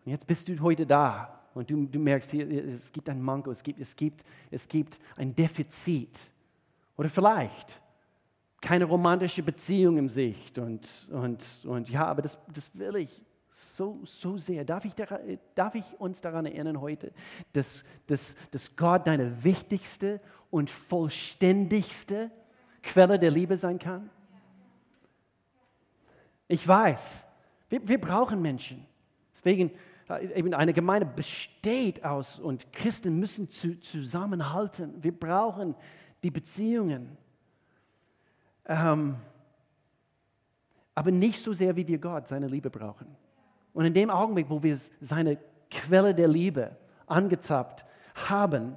[0.09, 3.51] Und jetzt bist du heute da und du, du merkst, hier, es gibt ein Manko,
[3.51, 6.31] es gibt, es, gibt, es gibt ein Defizit.
[6.97, 7.83] Oder vielleicht
[8.59, 10.59] keine romantische Beziehung im Sicht.
[10.59, 14.65] Und, und, und ja, aber das, das will ich so, so sehr.
[14.65, 14.95] Darf ich,
[15.55, 17.13] darf ich uns daran erinnern heute,
[17.53, 22.31] dass, dass, dass Gott deine wichtigste und vollständigste
[22.83, 24.09] Quelle der Liebe sein kann?
[26.47, 27.29] Ich weiß,
[27.69, 28.87] wir, wir brauchen Menschen.
[29.35, 29.71] Deswegen
[30.35, 35.03] eben eine Gemeinde besteht aus und Christen müssen zu, zusammenhalten.
[35.03, 35.75] Wir brauchen
[36.23, 37.17] die Beziehungen.
[38.65, 39.17] Ähm,
[40.95, 43.07] aber nicht so sehr, wie wir Gott, seine Liebe brauchen.
[43.73, 45.39] Und in dem Augenblick, wo wir seine
[45.71, 48.77] Quelle der Liebe angezapft haben,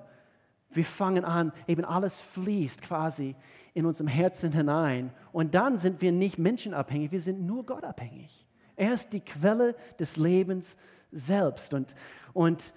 [0.70, 3.36] wir fangen an, eben alles fließt quasi
[3.74, 5.12] in unserem Herzen hinein.
[5.32, 8.48] Und dann sind wir nicht menschenabhängig, wir sind nur Gottabhängig.
[8.76, 10.78] Er ist die Quelle des Lebens
[11.12, 11.74] selbst.
[11.74, 11.95] Und,
[12.34, 12.74] und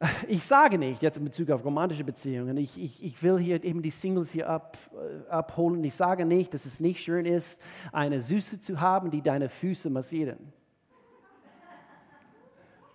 [0.28, 3.82] ich sage nicht, jetzt in Bezug auf romantische Beziehungen, ich, ich, ich will hier eben
[3.82, 5.82] die Singles hier ab, äh, abholen.
[5.84, 7.60] Ich sage nicht, dass es nicht schön ist,
[7.92, 10.52] eine Süße zu haben, die deine Füße massieren.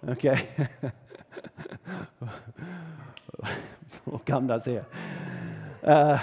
[0.05, 0.37] Okay.
[4.05, 4.85] Wo kam das her?
[5.81, 6.17] Äh,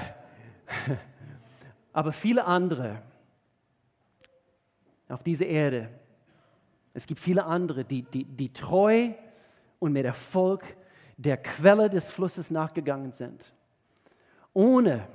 [1.93, 3.03] aber viele andere
[5.09, 5.89] auf dieser Erde,
[7.01, 9.09] es gibt viele andere, die, die, die treu
[9.79, 10.77] und mit Erfolg
[11.17, 13.55] der Quelle des Flusses nachgegangen sind,
[14.53, 15.09] ohne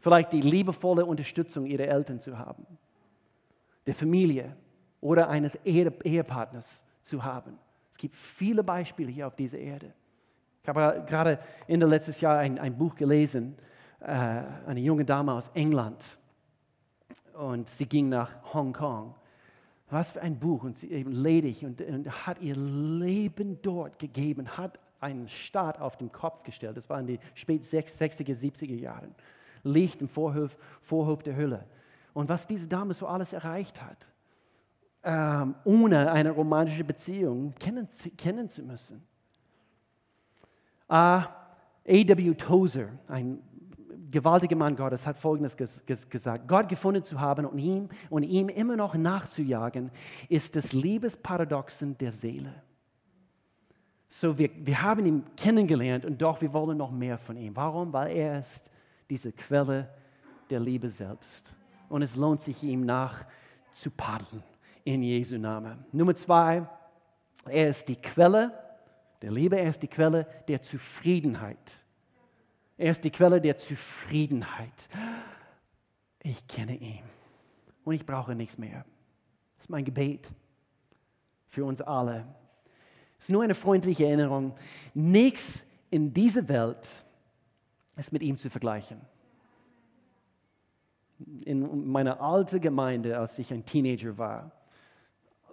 [0.00, 2.66] vielleicht die liebevolle Unterstützung ihrer Eltern zu haben,
[3.86, 4.56] der Familie
[5.00, 7.56] oder eines Ehepartners zu haben.
[7.92, 9.92] Es gibt viele Beispiele hier auf dieser Erde.
[10.64, 13.56] Ich habe gerade Ende letztes Jahr ein, ein Buch gelesen,
[14.00, 14.06] äh,
[14.66, 16.18] eine junge Dame aus England.
[17.34, 19.14] Und sie ging nach Hongkong.
[19.90, 20.64] Was für ein Buch.
[20.64, 25.96] Und sie eben ledig und, und hat ihr Leben dort gegeben, hat einen Staat auf
[25.96, 26.76] den Kopf gestellt.
[26.76, 29.14] Das war in den spät 60er, 70er Jahren.
[29.62, 31.64] Licht im Vorhof, Vorhof der Hölle.
[32.14, 34.08] Und was diese Dame so alles erreicht hat,
[35.04, 39.02] ähm, ohne eine romantische Beziehung kennen, kennen zu müssen.
[40.90, 41.22] Uh,
[41.88, 42.34] A.W.
[42.34, 43.38] Tozer, ein
[44.10, 46.48] gewaltiger Mann Gottes, hat Folgendes ges ges gesagt.
[46.48, 49.90] Gott gefunden zu haben und ihm, und ihm immer noch nachzujagen,
[50.28, 52.62] ist das Liebesparadoxon der Seele.
[54.08, 57.54] So, wir, wir haben ihn kennengelernt und doch wir wollen noch mehr von ihm.
[57.54, 57.92] Warum?
[57.92, 58.70] Weil er ist
[59.10, 59.90] diese Quelle
[60.48, 61.54] der Liebe selbst.
[61.88, 63.24] Und es lohnt sich, ihm nach
[63.72, 64.42] zu paddeln
[64.84, 65.84] in Jesu Namen.
[65.92, 66.66] Nummer zwei,
[67.46, 68.52] er ist die Quelle
[69.20, 71.84] der Liebe, er ist die Quelle der Zufriedenheit.
[72.78, 74.88] Er ist die Quelle der Zufriedenheit.
[76.22, 77.02] Ich kenne ihn
[77.84, 78.84] und ich brauche nichts mehr.
[79.56, 80.30] Das ist mein Gebet
[81.48, 82.24] für uns alle.
[83.18, 84.54] Es ist nur eine freundliche Erinnerung.
[84.94, 87.04] Nichts in dieser Welt
[87.96, 89.00] ist mit ihm zu vergleichen.
[91.44, 94.52] In meiner alten Gemeinde, als ich ein Teenager war,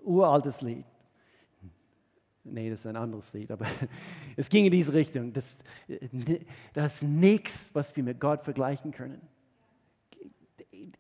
[0.04, 0.86] uraltes Lied.
[2.48, 3.66] Nee, das ist ein anderes Lied, aber
[4.38, 5.34] es ging in diese Richtung.
[5.34, 5.58] Das,
[6.74, 9.20] das ist nichts, was wir mit Gott vergleichen können.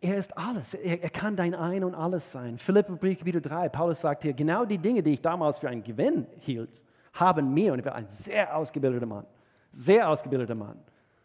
[0.01, 0.73] Er ist alles.
[0.73, 2.57] Er, er kann dein Ein und Alles sein.
[2.57, 6.25] Philippe Kapitel 3, Paulus sagt hier, genau die Dinge, die ich damals für einen Gewinn
[6.39, 6.81] hielt,
[7.13, 9.25] haben mir, und er war ein sehr ausgebildeter Mann,
[9.71, 10.79] sehr ausgebildeter Mann,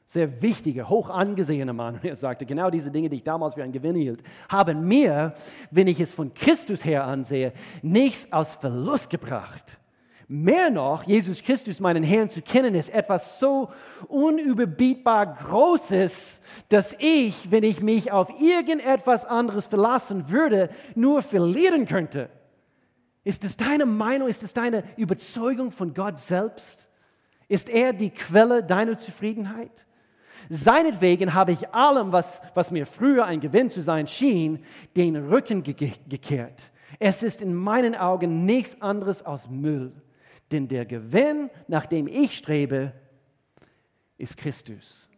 [0.04, 1.94] sehr wichtiger, hoch angesehener Mann.
[1.94, 5.32] Und er sagte, genau diese Dinge, die ich damals für einen Gewinn hielt, haben mir,
[5.70, 9.78] wenn ich es von Christus her ansehe, nichts aus Verlust gebracht.
[10.32, 13.68] Mehr noch, Jesus Christus, meinen Herrn, zu kennen, ist etwas so
[14.06, 22.30] unüberbietbar Großes, dass ich, wenn ich mich auf irgendetwas anderes verlassen würde, nur verlieren könnte.
[23.24, 26.88] Ist es deine Meinung, ist es deine Überzeugung von Gott selbst?
[27.48, 29.84] Ist er die Quelle deiner Zufriedenheit?
[30.48, 34.64] Seinetwegen habe ich allem, was, was mir früher ein Gewinn zu sein schien,
[34.94, 36.70] den Rücken ge gekehrt.
[37.00, 39.92] Es ist in meinen Augen nichts anderes als Müll.
[40.50, 42.92] Denn der Gewinn, nach dem ich strebe,
[44.18, 45.08] ist Christus.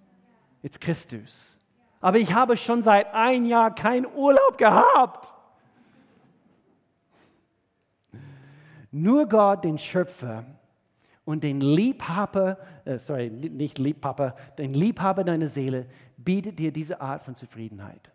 [0.62, 1.58] Ist Christus.
[2.00, 5.34] Aber ich habe schon seit ein Jahr keinen Urlaub gehabt.
[8.90, 10.44] Nur Gott, den Schöpfer,
[11.24, 17.22] und den Liebhaber, äh, sorry, nicht Liebhaber, den Liebhaber deiner Seele bietet dir diese Art
[17.22, 18.10] von Zufriedenheit.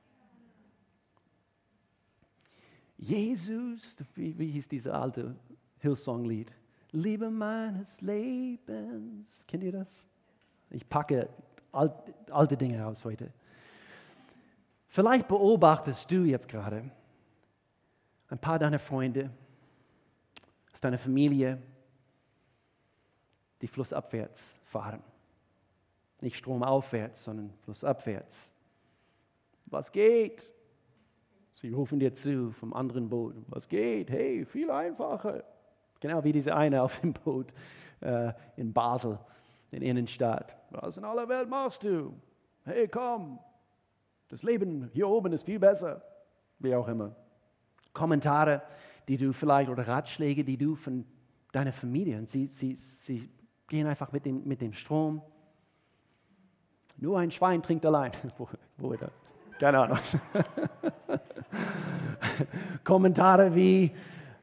[2.98, 5.36] Jesus, wie, wie hieß dieses alte
[5.80, 6.52] Hillsong-Lied?
[6.92, 9.44] Liebe meines Lebens.
[9.48, 10.08] Kennt ihr das?
[10.70, 11.30] Ich packe
[11.72, 11.94] alt,
[12.32, 13.32] alte Dinge aus heute.
[14.88, 16.90] Vielleicht beobachtest du jetzt gerade
[18.30, 19.30] ein paar deiner Freunde,
[20.74, 21.62] aus deiner Familie,
[23.62, 25.02] die flussabwärts fahren.
[26.22, 28.54] Nicht stromaufwärts, sondern flussabwärts.
[29.66, 30.52] Was geht?
[31.56, 33.36] Sie rufen dir zu vom anderen Boot.
[33.48, 34.10] Was geht?
[34.10, 35.44] Hey, viel einfacher.
[36.00, 37.48] Genau wie diese eine auf dem Boot
[38.02, 39.18] äh, in Basel,
[39.72, 40.56] in Innenstadt.
[40.70, 42.14] Was in aller Welt machst du?
[42.66, 43.40] Hey, komm.
[44.30, 46.02] Das Leben hier oben ist viel besser.
[46.60, 47.16] Wie auch immer.
[47.94, 48.62] Kommentare,
[49.08, 51.06] die du vielleicht oder Ratschläge, die du von
[51.52, 53.30] deiner Familie, und sie, sie, sie
[53.68, 55.22] gehen einfach mit dem, mit dem Strom.
[56.98, 58.12] Nur ein Schwein trinkt allein.
[58.38, 59.12] wo, wo das?
[59.60, 59.98] Keine Ahnung.
[62.84, 63.92] Kommentare wie,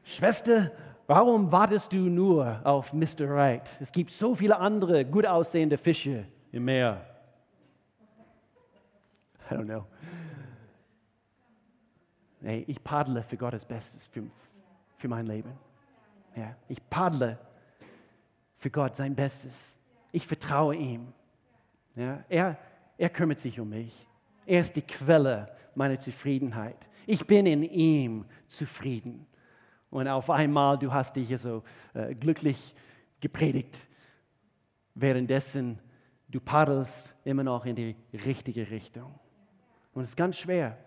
[0.03, 0.71] Schwester,
[1.07, 3.29] warum wartest du nur auf Mr.
[3.29, 3.77] Right?
[3.79, 7.05] Es gibt so viele andere gut aussehende Fische im Meer.
[9.49, 9.85] I don't know.
[12.41, 14.23] Hey, ich paddle für Gottes Bestes, für,
[14.97, 15.51] für mein Leben.
[16.35, 17.37] Ja, ich paddle
[18.55, 19.75] für Gott sein Bestes.
[20.11, 21.13] Ich vertraue ihm.
[21.95, 22.57] Ja, er,
[22.97, 24.07] er kümmert sich um mich.
[24.45, 26.89] Er ist die Quelle meiner Zufriedenheit.
[27.07, 29.25] Ich bin in ihm zufrieden.
[29.95, 32.75] Und auf einmal, du hast dich so äh, glücklich
[33.21, 33.87] gepredigt,
[34.93, 35.79] währenddessen
[36.27, 39.17] du paddelst immer noch in die richtige Richtung.
[39.93, 40.77] Und es ist ganz schwer,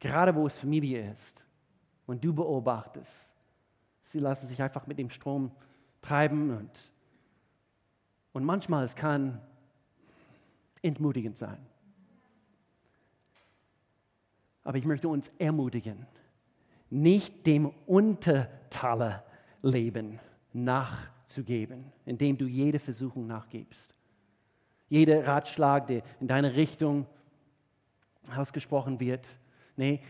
[0.00, 1.46] gerade wo es Familie ist
[2.04, 3.32] und du beobachtest.
[4.00, 5.52] Sie lassen sich einfach mit dem Strom
[6.02, 6.92] treiben und,
[8.32, 9.40] und manchmal es kann
[10.82, 11.64] entmutigend sein.
[14.64, 16.08] Aber ich möchte uns ermutigen,
[16.90, 20.20] nicht dem Untertaler-Leben
[20.52, 23.94] nachzugeben, indem du jede Versuchung nachgibst.
[24.88, 27.06] Jeder Ratschlag, der in deine Richtung
[28.36, 29.38] ausgesprochen wird.
[29.76, 30.00] Nee,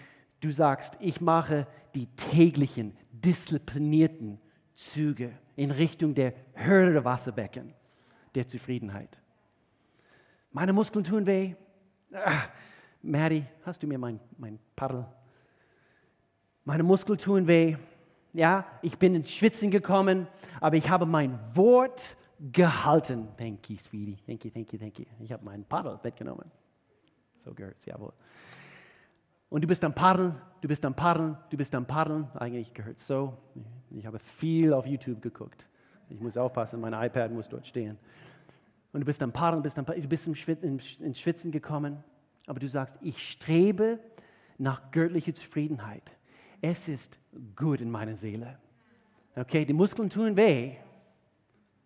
[0.40, 4.40] du sagst, ich mache die täglichen, disziplinierten
[4.74, 7.74] Züge in Richtung der höheren Wasserbecken
[8.34, 9.20] der Zufriedenheit.
[10.52, 11.54] Meine Muskeln tun weh.
[12.12, 12.44] Ah,
[13.02, 15.06] Mary, hast du mir mein, mein Paddel?
[16.70, 17.76] Meine Muskeln tun weh.
[18.32, 20.28] Ja, ich bin ins Schwitzen gekommen,
[20.60, 22.16] aber ich habe mein Wort
[22.52, 23.26] gehalten.
[23.36, 24.16] Thank you, sweetie.
[24.24, 25.04] Thank you, thank you, thank you.
[25.18, 26.48] Ich habe mein Paddel mitgenommen.
[27.38, 28.12] So gehört es, jawohl.
[29.48, 32.28] Und du bist am Paddeln, du bist am Paddeln, du bist am Paddeln.
[32.34, 33.36] Eigentlich gehört es so.
[33.90, 35.66] Ich habe viel auf YouTube geguckt.
[36.08, 37.98] Ich muss aufpassen, mein iPad muss dort stehen.
[38.92, 42.04] Und du bist am Paddeln, bist am, du bist ins Schwitzen gekommen,
[42.46, 43.98] aber du sagst, ich strebe
[44.56, 46.12] nach göttlicher Zufriedenheit.
[46.60, 47.18] Es ist
[47.56, 48.58] gut in meiner Seele.
[49.34, 50.74] Okay, die Muskeln tun weh,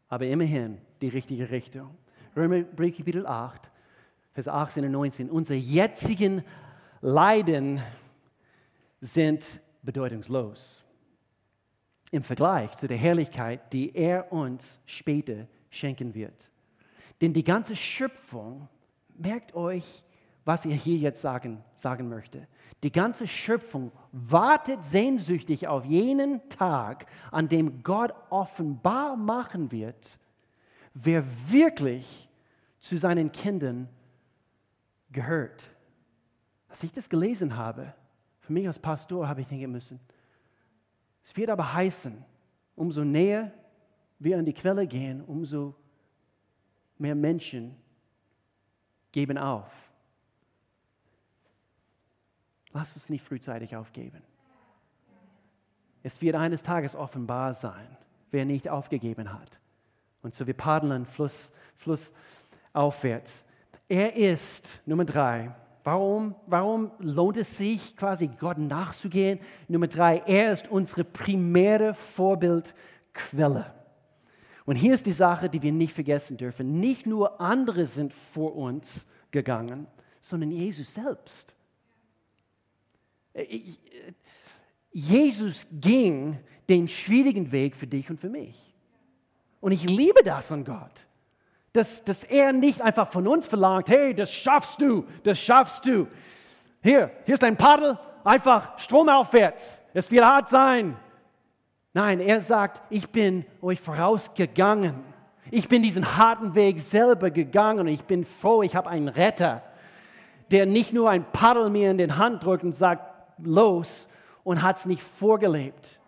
[0.08, 1.96] aber immerhin die richtige Richtung.
[2.36, 3.70] Römerbrief Kapitel 8,
[4.32, 5.30] Vers 18 und 19.
[5.30, 6.42] Unsere jetzigen
[7.00, 7.80] Leiden
[9.00, 10.82] sind bedeutungslos
[12.10, 16.50] im Vergleich zu der Herrlichkeit, die er uns später schenken wird.
[17.20, 18.68] Denn die ganze Schöpfung,
[19.16, 20.04] merkt euch,
[20.44, 22.46] was er hier jetzt sagen, sagen möchte.
[22.82, 30.18] Die ganze Schöpfung wartet sehnsüchtig auf jenen Tag, an dem Gott offenbar machen wird,
[30.92, 32.28] wer wirklich
[32.80, 33.88] zu seinen Kindern
[35.10, 35.70] gehört.
[36.68, 37.94] Als ich das gelesen habe,
[38.40, 39.98] für mich als Pastor habe ich denken müssen,
[41.22, 42.22] es wird aber heißen,
[42.76, 43.50] umso näher
[44.18, 45.74] wir an die Quelle gehen, umso
[46.98, 47.74] mehr Menschen
[49.10, 49.83] geben auf.
[52.74, 54.20] Lass uns nicht frühzeitig aufgeben.
[56.02, 57.96] Es wird eines Tages offenbar sein,
[58.30, 59.58] wer nicht aufgegeben hat.
[60.22, 62.12] Und so wir paddeln Fluss, Fluss
[62.74, 63.46] aufwärts.
[63.88, 69.38] Er ist, Nummer drei, Warum, warum, lohnt es sich, quasi Gott nachzugehen?
[69.68, 73.74] Nummer drei, er ist unsere primäre Vorbildquelle.
[74.64, 76.80] Und hier ist die Sache, die wir nicht vergessen dürfen.
[76.80, 79.86] Nicht nur andere sind vor uns gegangen,
[80.22, 81.54] sondern Jesus selbst.
[84.92, 88.74] Jesus ging den schwierigen Weg für dich und für mich.
[89.60, 91.06] Und ich liebe das an Gott.
[91.72, 96.06] Dass, dass er nicht einfach von uns verlangt, hey, das schaffst du, das schaffst du.
[96.82, 99.82] Hier, hier ist ein Paddel, einfach stromaufwärts.
[99.92, 100.96] Es wird hart sein.
[101.92, 104.94] Nein, er sagt, ich bin euch vorausgegangen.
[105.50, 109.62] Ich bin diesen harten Weg selber gegangen und ich bin froh, ich habe einen Retter,
[110.50, 114.08] der nicht nur ein Paddel mir in den Hand drückt und sagt, los
[114.42, 116.00] und hat es nicht vorgelebt.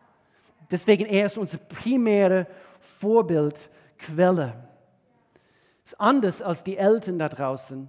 [0.70, 2.46] Deswegen er ist unsere primäre
[2.80, 4.54] Vorbildquelle.
[5.84, 7.88] Es ist anders als die Eltern da draußen,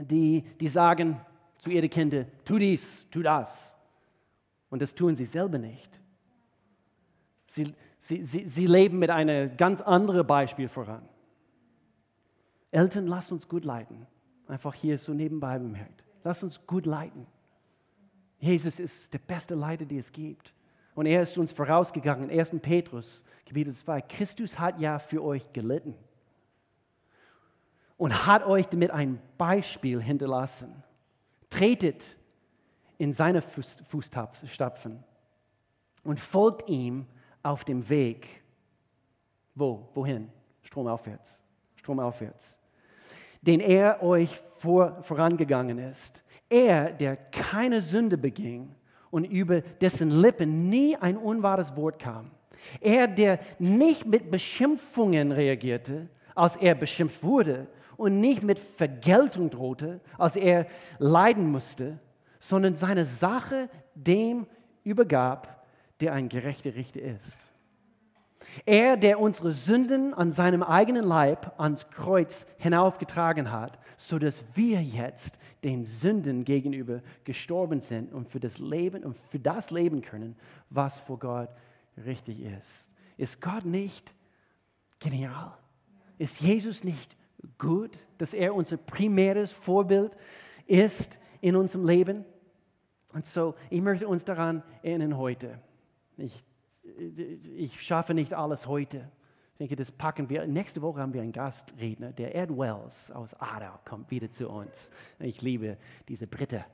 [0.00, 1.20] die, die sagen
[1.58, 3.76] zu ihren Kindern, tu dies, tu das.
[4.70, 6.00] Und das tun sie selber nicht.
[7.46, 11.06] Sie, sie, sie, sie leben mit einem ganz anderen Beispiel voran.
[12.70, 14.06] Eltern, lasst uns gut leiten.
[14.48, 16.02] Einfach hier so nebenbei bemerkt.
[16.24, 17.26] Lasst uns gut leiten.
[18.42, 20.52] Jesus ist der beste Leiter, den es gibt.
[20.96, 22.28] Und er ist uns vorausgegangen.
[22.28, 22.56] 1.
[22.60, 24.02] Petrus, Kapitel 2.
[24.02, 25.94] Christus hat ja für euch gelitten
[27.96, 30.82] und hat euch damit ein Beispiel hinterlassen.
[31.50, 32.16] Tretet
[32.98, 35.04] in seine Fußstapfen
[36.02, 37.06] und folgt ihm
[37.44, 38.42] auf dem Weg.
[39.54, 39.88] Wo?
[39.94, 40.32] Wohin?
[40.62, 41.44] Stromaufwärts.
[41.76, 42.58] Stromaufwärts.
[43.40, 46.21] Den er euch vor, vorangegangen ist.
[46.52, 48.74] Er, der keine Sünde beging
[49.10, 52.30] und über dessen Lippen nie ein unwahres Wort kam.
[52.80, 60.00] Er, der nicht mit Beschimpfungen reagierte, als er beschimpft wurde, und nicht mit Vergeltung drohte,
[60.18, 60.66] als er
[60.98, 61.98] leiden musste,
[62.38, 64.46] sondern seine Sache dem
[64.84, 65.64] übergab,
[66.00, 67.48] der ein gerechter Richter ist.
[68.66, 74.82] Er, der unsere Sünden an seinem eigenen Leib ans Kreuz hinaufgetragen hat, so dass wir
[74.82, 80.36] jetzt den Sünden gegenüber gestorben sind und für das Leben und für das leben können,
[80.70, 81.50] was vor Gott
[82.04, 82.94] richtig ist.
[83.16, 84.14] Ist Gott nicht
[84.98, 85.56] genial?
[86.18, 87.16] Ist Jesus nicht
[87.58, 90.16] gut, dass er unser primäres Vorbild
[90.66, 92.24] ist in unserem Leben.
[93.12, 95.60] Und so, ich möchte uns daran erinnern heute.
[96.16, 96.44] Ich,
[97.56, 99.10] ich schaffe nicht alles heute.
[99.62, 100.44] Ich denke, das packen wir.
[100.44, 104.90] Nächste Woche haben wir einen Gastredner, der Ed Wells aus Aarau kommt wieder zu uns.
[105.20, 105.76] Ich liebe
[106.08, 106.64] diese Brite,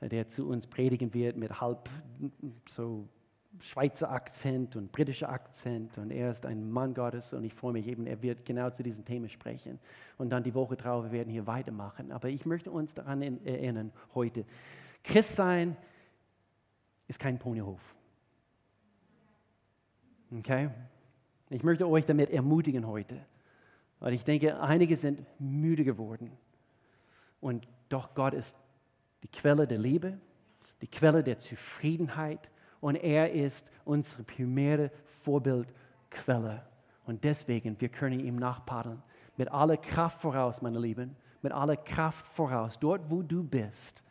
[0.00, 1.90] der zu uns predigen wird mit halb
[2.66, 3.06] so
[3.60, 7.86] Schweizer Akzent und britischer Akzent und er ist ein Mann Gottes und ich freue mich
[7.86, 9.78] eben, er wird genau zu diesen Themen sprechen
[10.16, 12.12] und dann die Woche drauf, wir werden hier weitermachen.
[12.12, 14.46] Aber ich möchte uns daran erinnern heute,
[15.04, 15.76] Christ sein
[17.08, 17.94] ist kein Ponyhof.
[20.34, 20.70] Okay?
[21.50, 23.16] Ich möchte euch damit ermutigen heute,
[24.00, 26.30] weil ich denke, einige sind müde geworden
[27.40, 28.56] und doch Gott ist
[29.22, 30.18] die Quelle der Liebe,
[30.82, 34.90] die Quelle der Zufriedenheit, und er ist unsere primäre
[35.22, 36.62] Vorbildquelle.
[37.06, 39.02] Und deswegen, wir können ihm nachpaddeln.
[39.36, 44.02] Mit aller Kraft voraus, meine Lieben, mit aller Kraft voraus, dort wo du bist.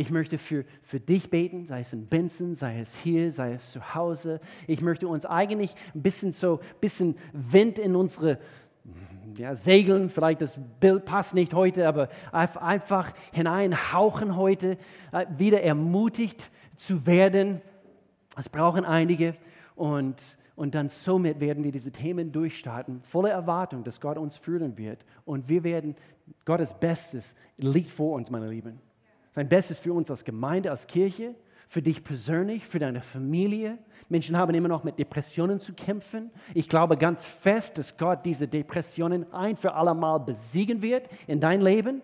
[0.00, 3.70] Ich möchte für, für dich beten, sei es in Benson, sei es hier, sei es
[3.70, 4.40] zu Hause.
[4.66, 8.38] Ich möchte uns eigentlich ein bisschen so, bisschen Wind in unsere
[9.36, 14.78] ja, Segeln, vielleicht das Bild passt nicht heute, aber einfach hineinhauchen heute,
[15.12, 17.60] äh, wieder ermutigt zu werden,
[18.38, 19.36] es brauchen einige
[19.76, 24.78] und, und dann somit werden wir diese Themen durchstarten, voller Erwartung, dass Gott uns führen
[24.78, 25.04] wird.
[25.26, 25.94] Und wir werden,
[26.46, 28.80] Gottes Bestes liegt vor uns, meine Lieben.
[29.32, 31.34] Sein Bestes für uns als Gemeinde, als Kirche,
[31.68, 33.78] für dich persönlich, für deine Familie.
[34.08, 36.32] Menschen haben immer noch mit Depressionen zu kämpfen.
[36.52, 41.38] Ich glaube ganz fest, dass Gott diese Depressionen ein für alle Mal besiegen wird in
[41.38, 42.02] dein Leben.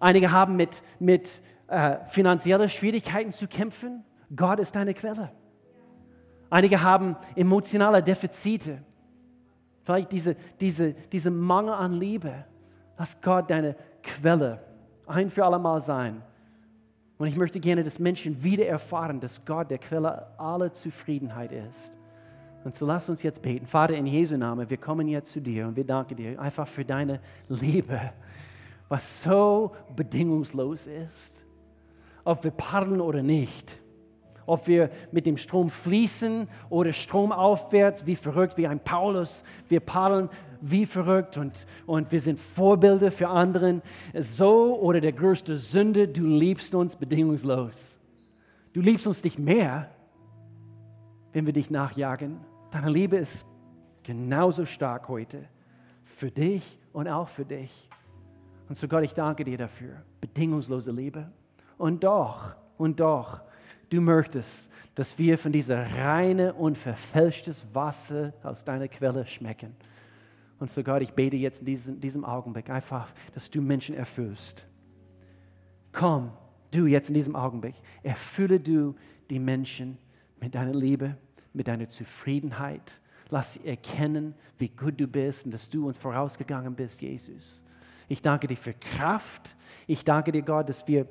[0.00, 4.04] Einige haben mit, mit äh, finanziellen Schwierigkeiten zu kämpfen.
[4.34, 5.30] Gott ist deine Quelle.
[6.50, 8.82] Einige haben emotionale Defizite.
[9.84, 12.44] Vielleicht diese, diese, diese Mangel an Liebe.
[12.98, 14.67] Lass Gott deine Quelle
[15.08, 16.22] ein für alle Mal sein.
[17.18, 21.98] Und ich möchte gerne, dass Menschen wieder erfahren, dass Gott der Quelle aller Zufriedenheit ist.
[22.64, 23.66] Und so lass uns jetzt beten.
[23.66, 26.84] Vater, in Jesu Namen, wir kommen jetzt zu dir und wir danken dir einfach für
[26.84, 28.00] deine Liebe,
[28.88, 31.44] was so bedingungslos ist.
[32.24, 33.78] Ob wir paddeln oder nicht
[34.48, 39.44] ob wir mit dem Strom fließen oder stromaufwärts, wie verrückt, wie ein Paulus.
[39.68, 40.30] Wir paddeln
[40.60, 43.82] wie verrückt und, und wir sind Vorbilder für anderen.
[44.18, 47.98] So oder der größte Sünde, du liebst uns bedingungslos.
[48.72, 49.90] Du liebst uns nicht mehr,
[51.32, 52.40] wenn wir dich nachjagen.
[52.70, 53.46] Deine Liebe ist
[54.02, 55.44] genauso stark heute
[56.04, 57.88] für dich und auch für dich.
[58.68, 60.02] Und so Gott, ich danke dir dafür.
[60.20, 61.30] Bedingungslose Liebe.
[61.78, 63.40] Und doch, und doch,
[63.90, 69.74] Du möchtest, dass wir von dieser reine und verfälschtes Wasser aus deiner Quelle schmecken.
[70.58, 74.66] Und sogar ich bete jetzt in diesem, diesem Augenblick einfach, dass du Menschen erfüllst.
[75.92, 76.32] Komm,
[76.70, 78.94] du jetzt in diesem Augenblick, erfülle du
[79.30, 79.98] die Menschen
[80.40, 81.16] mit deiner Liebe,
[81.52, 83.00] mit deiner Zufriedenheit.
[83.30, 87.62] Lass sie erkennen, wie gut du bist und dass du uns vorausgegangen bist, Jesus.
[88.08, 89.54] Ich danke dir für Kraft.
[89.86, 91.06] Ich danke dir, Gott, dass wir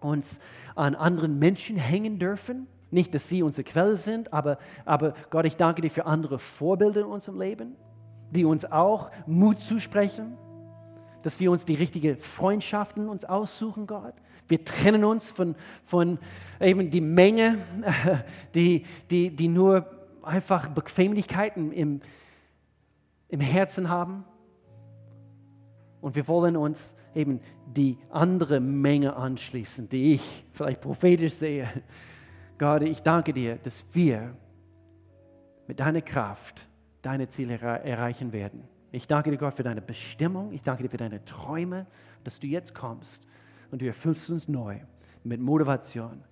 [0.00, 0.40] uns
[0.74, 2.66] an anderen Menschen hängen dürfen.
[2.90, 7.00] Nicht, dass sie unsere Quelle sind, aber, aber Gott, ich danke dir für andere Vorbilder
[7.00, 7.74] in unserem Leben,
[8.30, 10.36] die uns auch Mut zusprechen,
[11.22, 14.14] dass wir uns die richtigen Freundschaften uns aussuchen, Gott.
[14.48, 16.18] Wir trennen uns von, von
[16.60, 17.58] eben die Menge,
[18.54, 19.90] die, die, die nur
[20.22, 22.00] einfach Bequemlichkeiten im,
[23.28, 24.24] im Herzen haben.
[26.00, 31.68] Und wir wollen uns eben die andere Menge anschließen, die ich vielleicht prophetisch sehe.
[32.58, 34.36] Gott, ich danke dir, dass wir
[35.66, 36.68] mit deiner Kraft
[37.06, 38.64] deine Ziele erreichen werden.
[38.90, 40.50] Ich danke dir, Gott, für deine Bestimmung.
[40.50, 41.86] Ich danke dir für deine Träume,
[42.24, 43.28] dass du jetzt kommst
[43.70, 44.80] und du erfüllst uns neu
[45.22, 46.24] mit Motivation,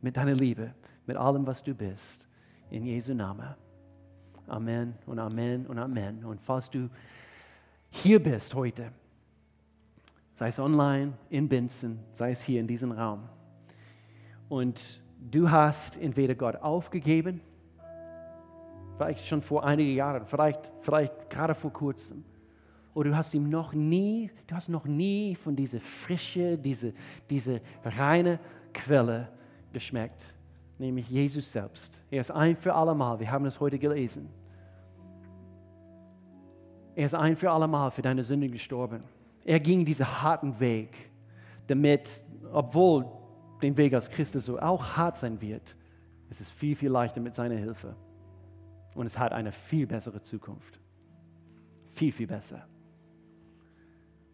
[0.00, 0.72] mit deiner Liebe,
[1.06, 2.28] mit allem, was du bist.
[2.70, 3.56] In Jesu Namen.
[4.46, 6.24] Amen und Amen und Amen.
[6.24, 6.88] Und falls du
[7.90, 8.92] hier bist heute,
[10.34, 13.28] sei es online, in Benson, sei es hier in diesem Raum.
[14.48, 17.40] Und du hast entweder Gott aufgegeben,
[19.00, 22.22] vielleicht schon vor einigen Jahren, vielleicht, vielleicht gerade vor kurzem,
[22.92, 26.92] oder du hast ihm noch nie, du hast noch nie von dieser frische, diese,
[27.30, 28.38] diese reine
[28.74, 29.28] Quelle
[29.72, 30.34] geschmeckt,
[30.78, 32.02] nämlich Jesus selbst.
[32.10, 34.28] Er ist ein für allemal, wir haben es heute gelesen.
[36.94, 39.02] Er ist ein für allemal für deine Sünde gestorben.
[39.46, 41.10] Er ging diesen harten Weg,
[41.68, 42.22] damit,
[42.52, 43.06] obwohl
[43.62, 45.74] den Weg als Christus so auch hart sein wird,
[46.28, 47.96] es ist viel, viel leichter mit seiner Hilfe.
[48.94, 50.80] Und es hat eine viel bessere Zukunft.
[51.94, 52.66] Viel, viel besser.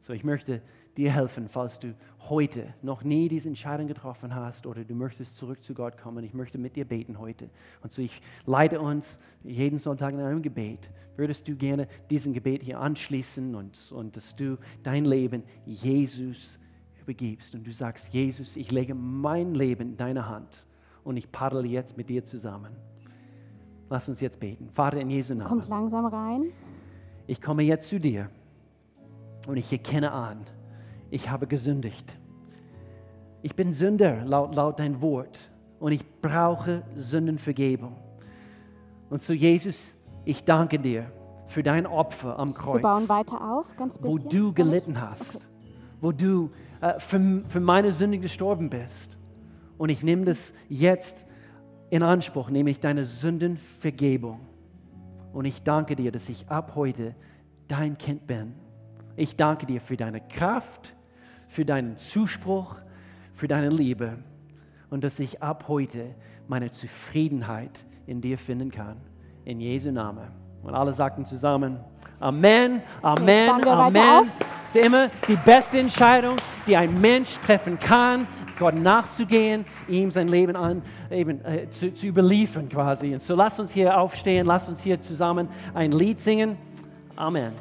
[0.01, 0.63] So, ich möchte
[0.97, 1.95] dir helfen, falls du
[2.29, 6.25] heute noch nie diese Entscheidung getroffen hast oder du möchtest zurück zu Gott kommen.
[6.25, 7.51] Ich möchte mit dir beten heute.
[7.83, 10.91] Und so, ich leite uns jeden Sonntag in einem Gebet.
[11.17, 16.59] Würdest du gerne diesen Gebet hier anschließen und, und dass du dein Leben Jesus
[17.03, 20.67] übergibst und du sagst, Jesus, ich lege mein Leben in deine Hand
[21.05, 22.75] und ich paddle jetzt mit dir zusammen.
[23.89, 24.69] Lass uns jetzt beten.
[24.73, 25.49] Vater in Jesu Namen.
[25.49, 26.53] Kommt langsam rein.
[27.27, 28.31] Ich komme jetzt zu dir
[29.47, 30.47] und ich erkenne an,
[31.11, 32.17] ich habe gesündigt.
[33.43, 37.97] Ich bin Sünder laut, laut dein Wort und ich brauche Sündenvergebung.
[39.09, 41.13] Und zu Jesus, ich danke dir
[41.47, 42.83] für dein Opfer am Kreuz.
[42.83, 44.13] Wir bauen weiter auf, ganz bisschen.
[44.13, 45.73] Wo du gelitten hast, okay.
[46.01, 49.17] wo du äh, für, für meine Sünde gestorben bist.
[49.79, 51.27] Und ich nehme das jetzt
[51.91, 54.41] in Anspruch, nämlich deine Sündenvergebung.
[55.33, 57.15] Und ich danke dir, dass ich ab heute
[57.69, 58.55] dein Kind bin.
[59.17, 60.95] Ich danke dir für deine Kraft,
[61.49, 62.77] für deinen Zuspruch,
[63.35, 64.19] für deine Liebe
[64.91, 66.15] und dass ich ab heute
[66.49, 68.97] meine Zufriedenheit in dir finden kann.
[69.45, 70.29] In Jesu Namen.
[70.63, 71.79] Und alle sagten zusammen,
[72.19, 74.33] Amen, Amen, Amen.
[74.63, 78.27] Das ist immer die beste Entscheidung, die ein Mensch treffen kann,
[78.57, 83.13] Gott nachzugehen, ihm sein Leben an, eben, äh, zu, zu überliefern quasi.
[83.15, 86.57] Und so lasst uns hier aufstehen, lasst uns hier zusammen ein Lied singen.
[87.17, 87.53] Amen.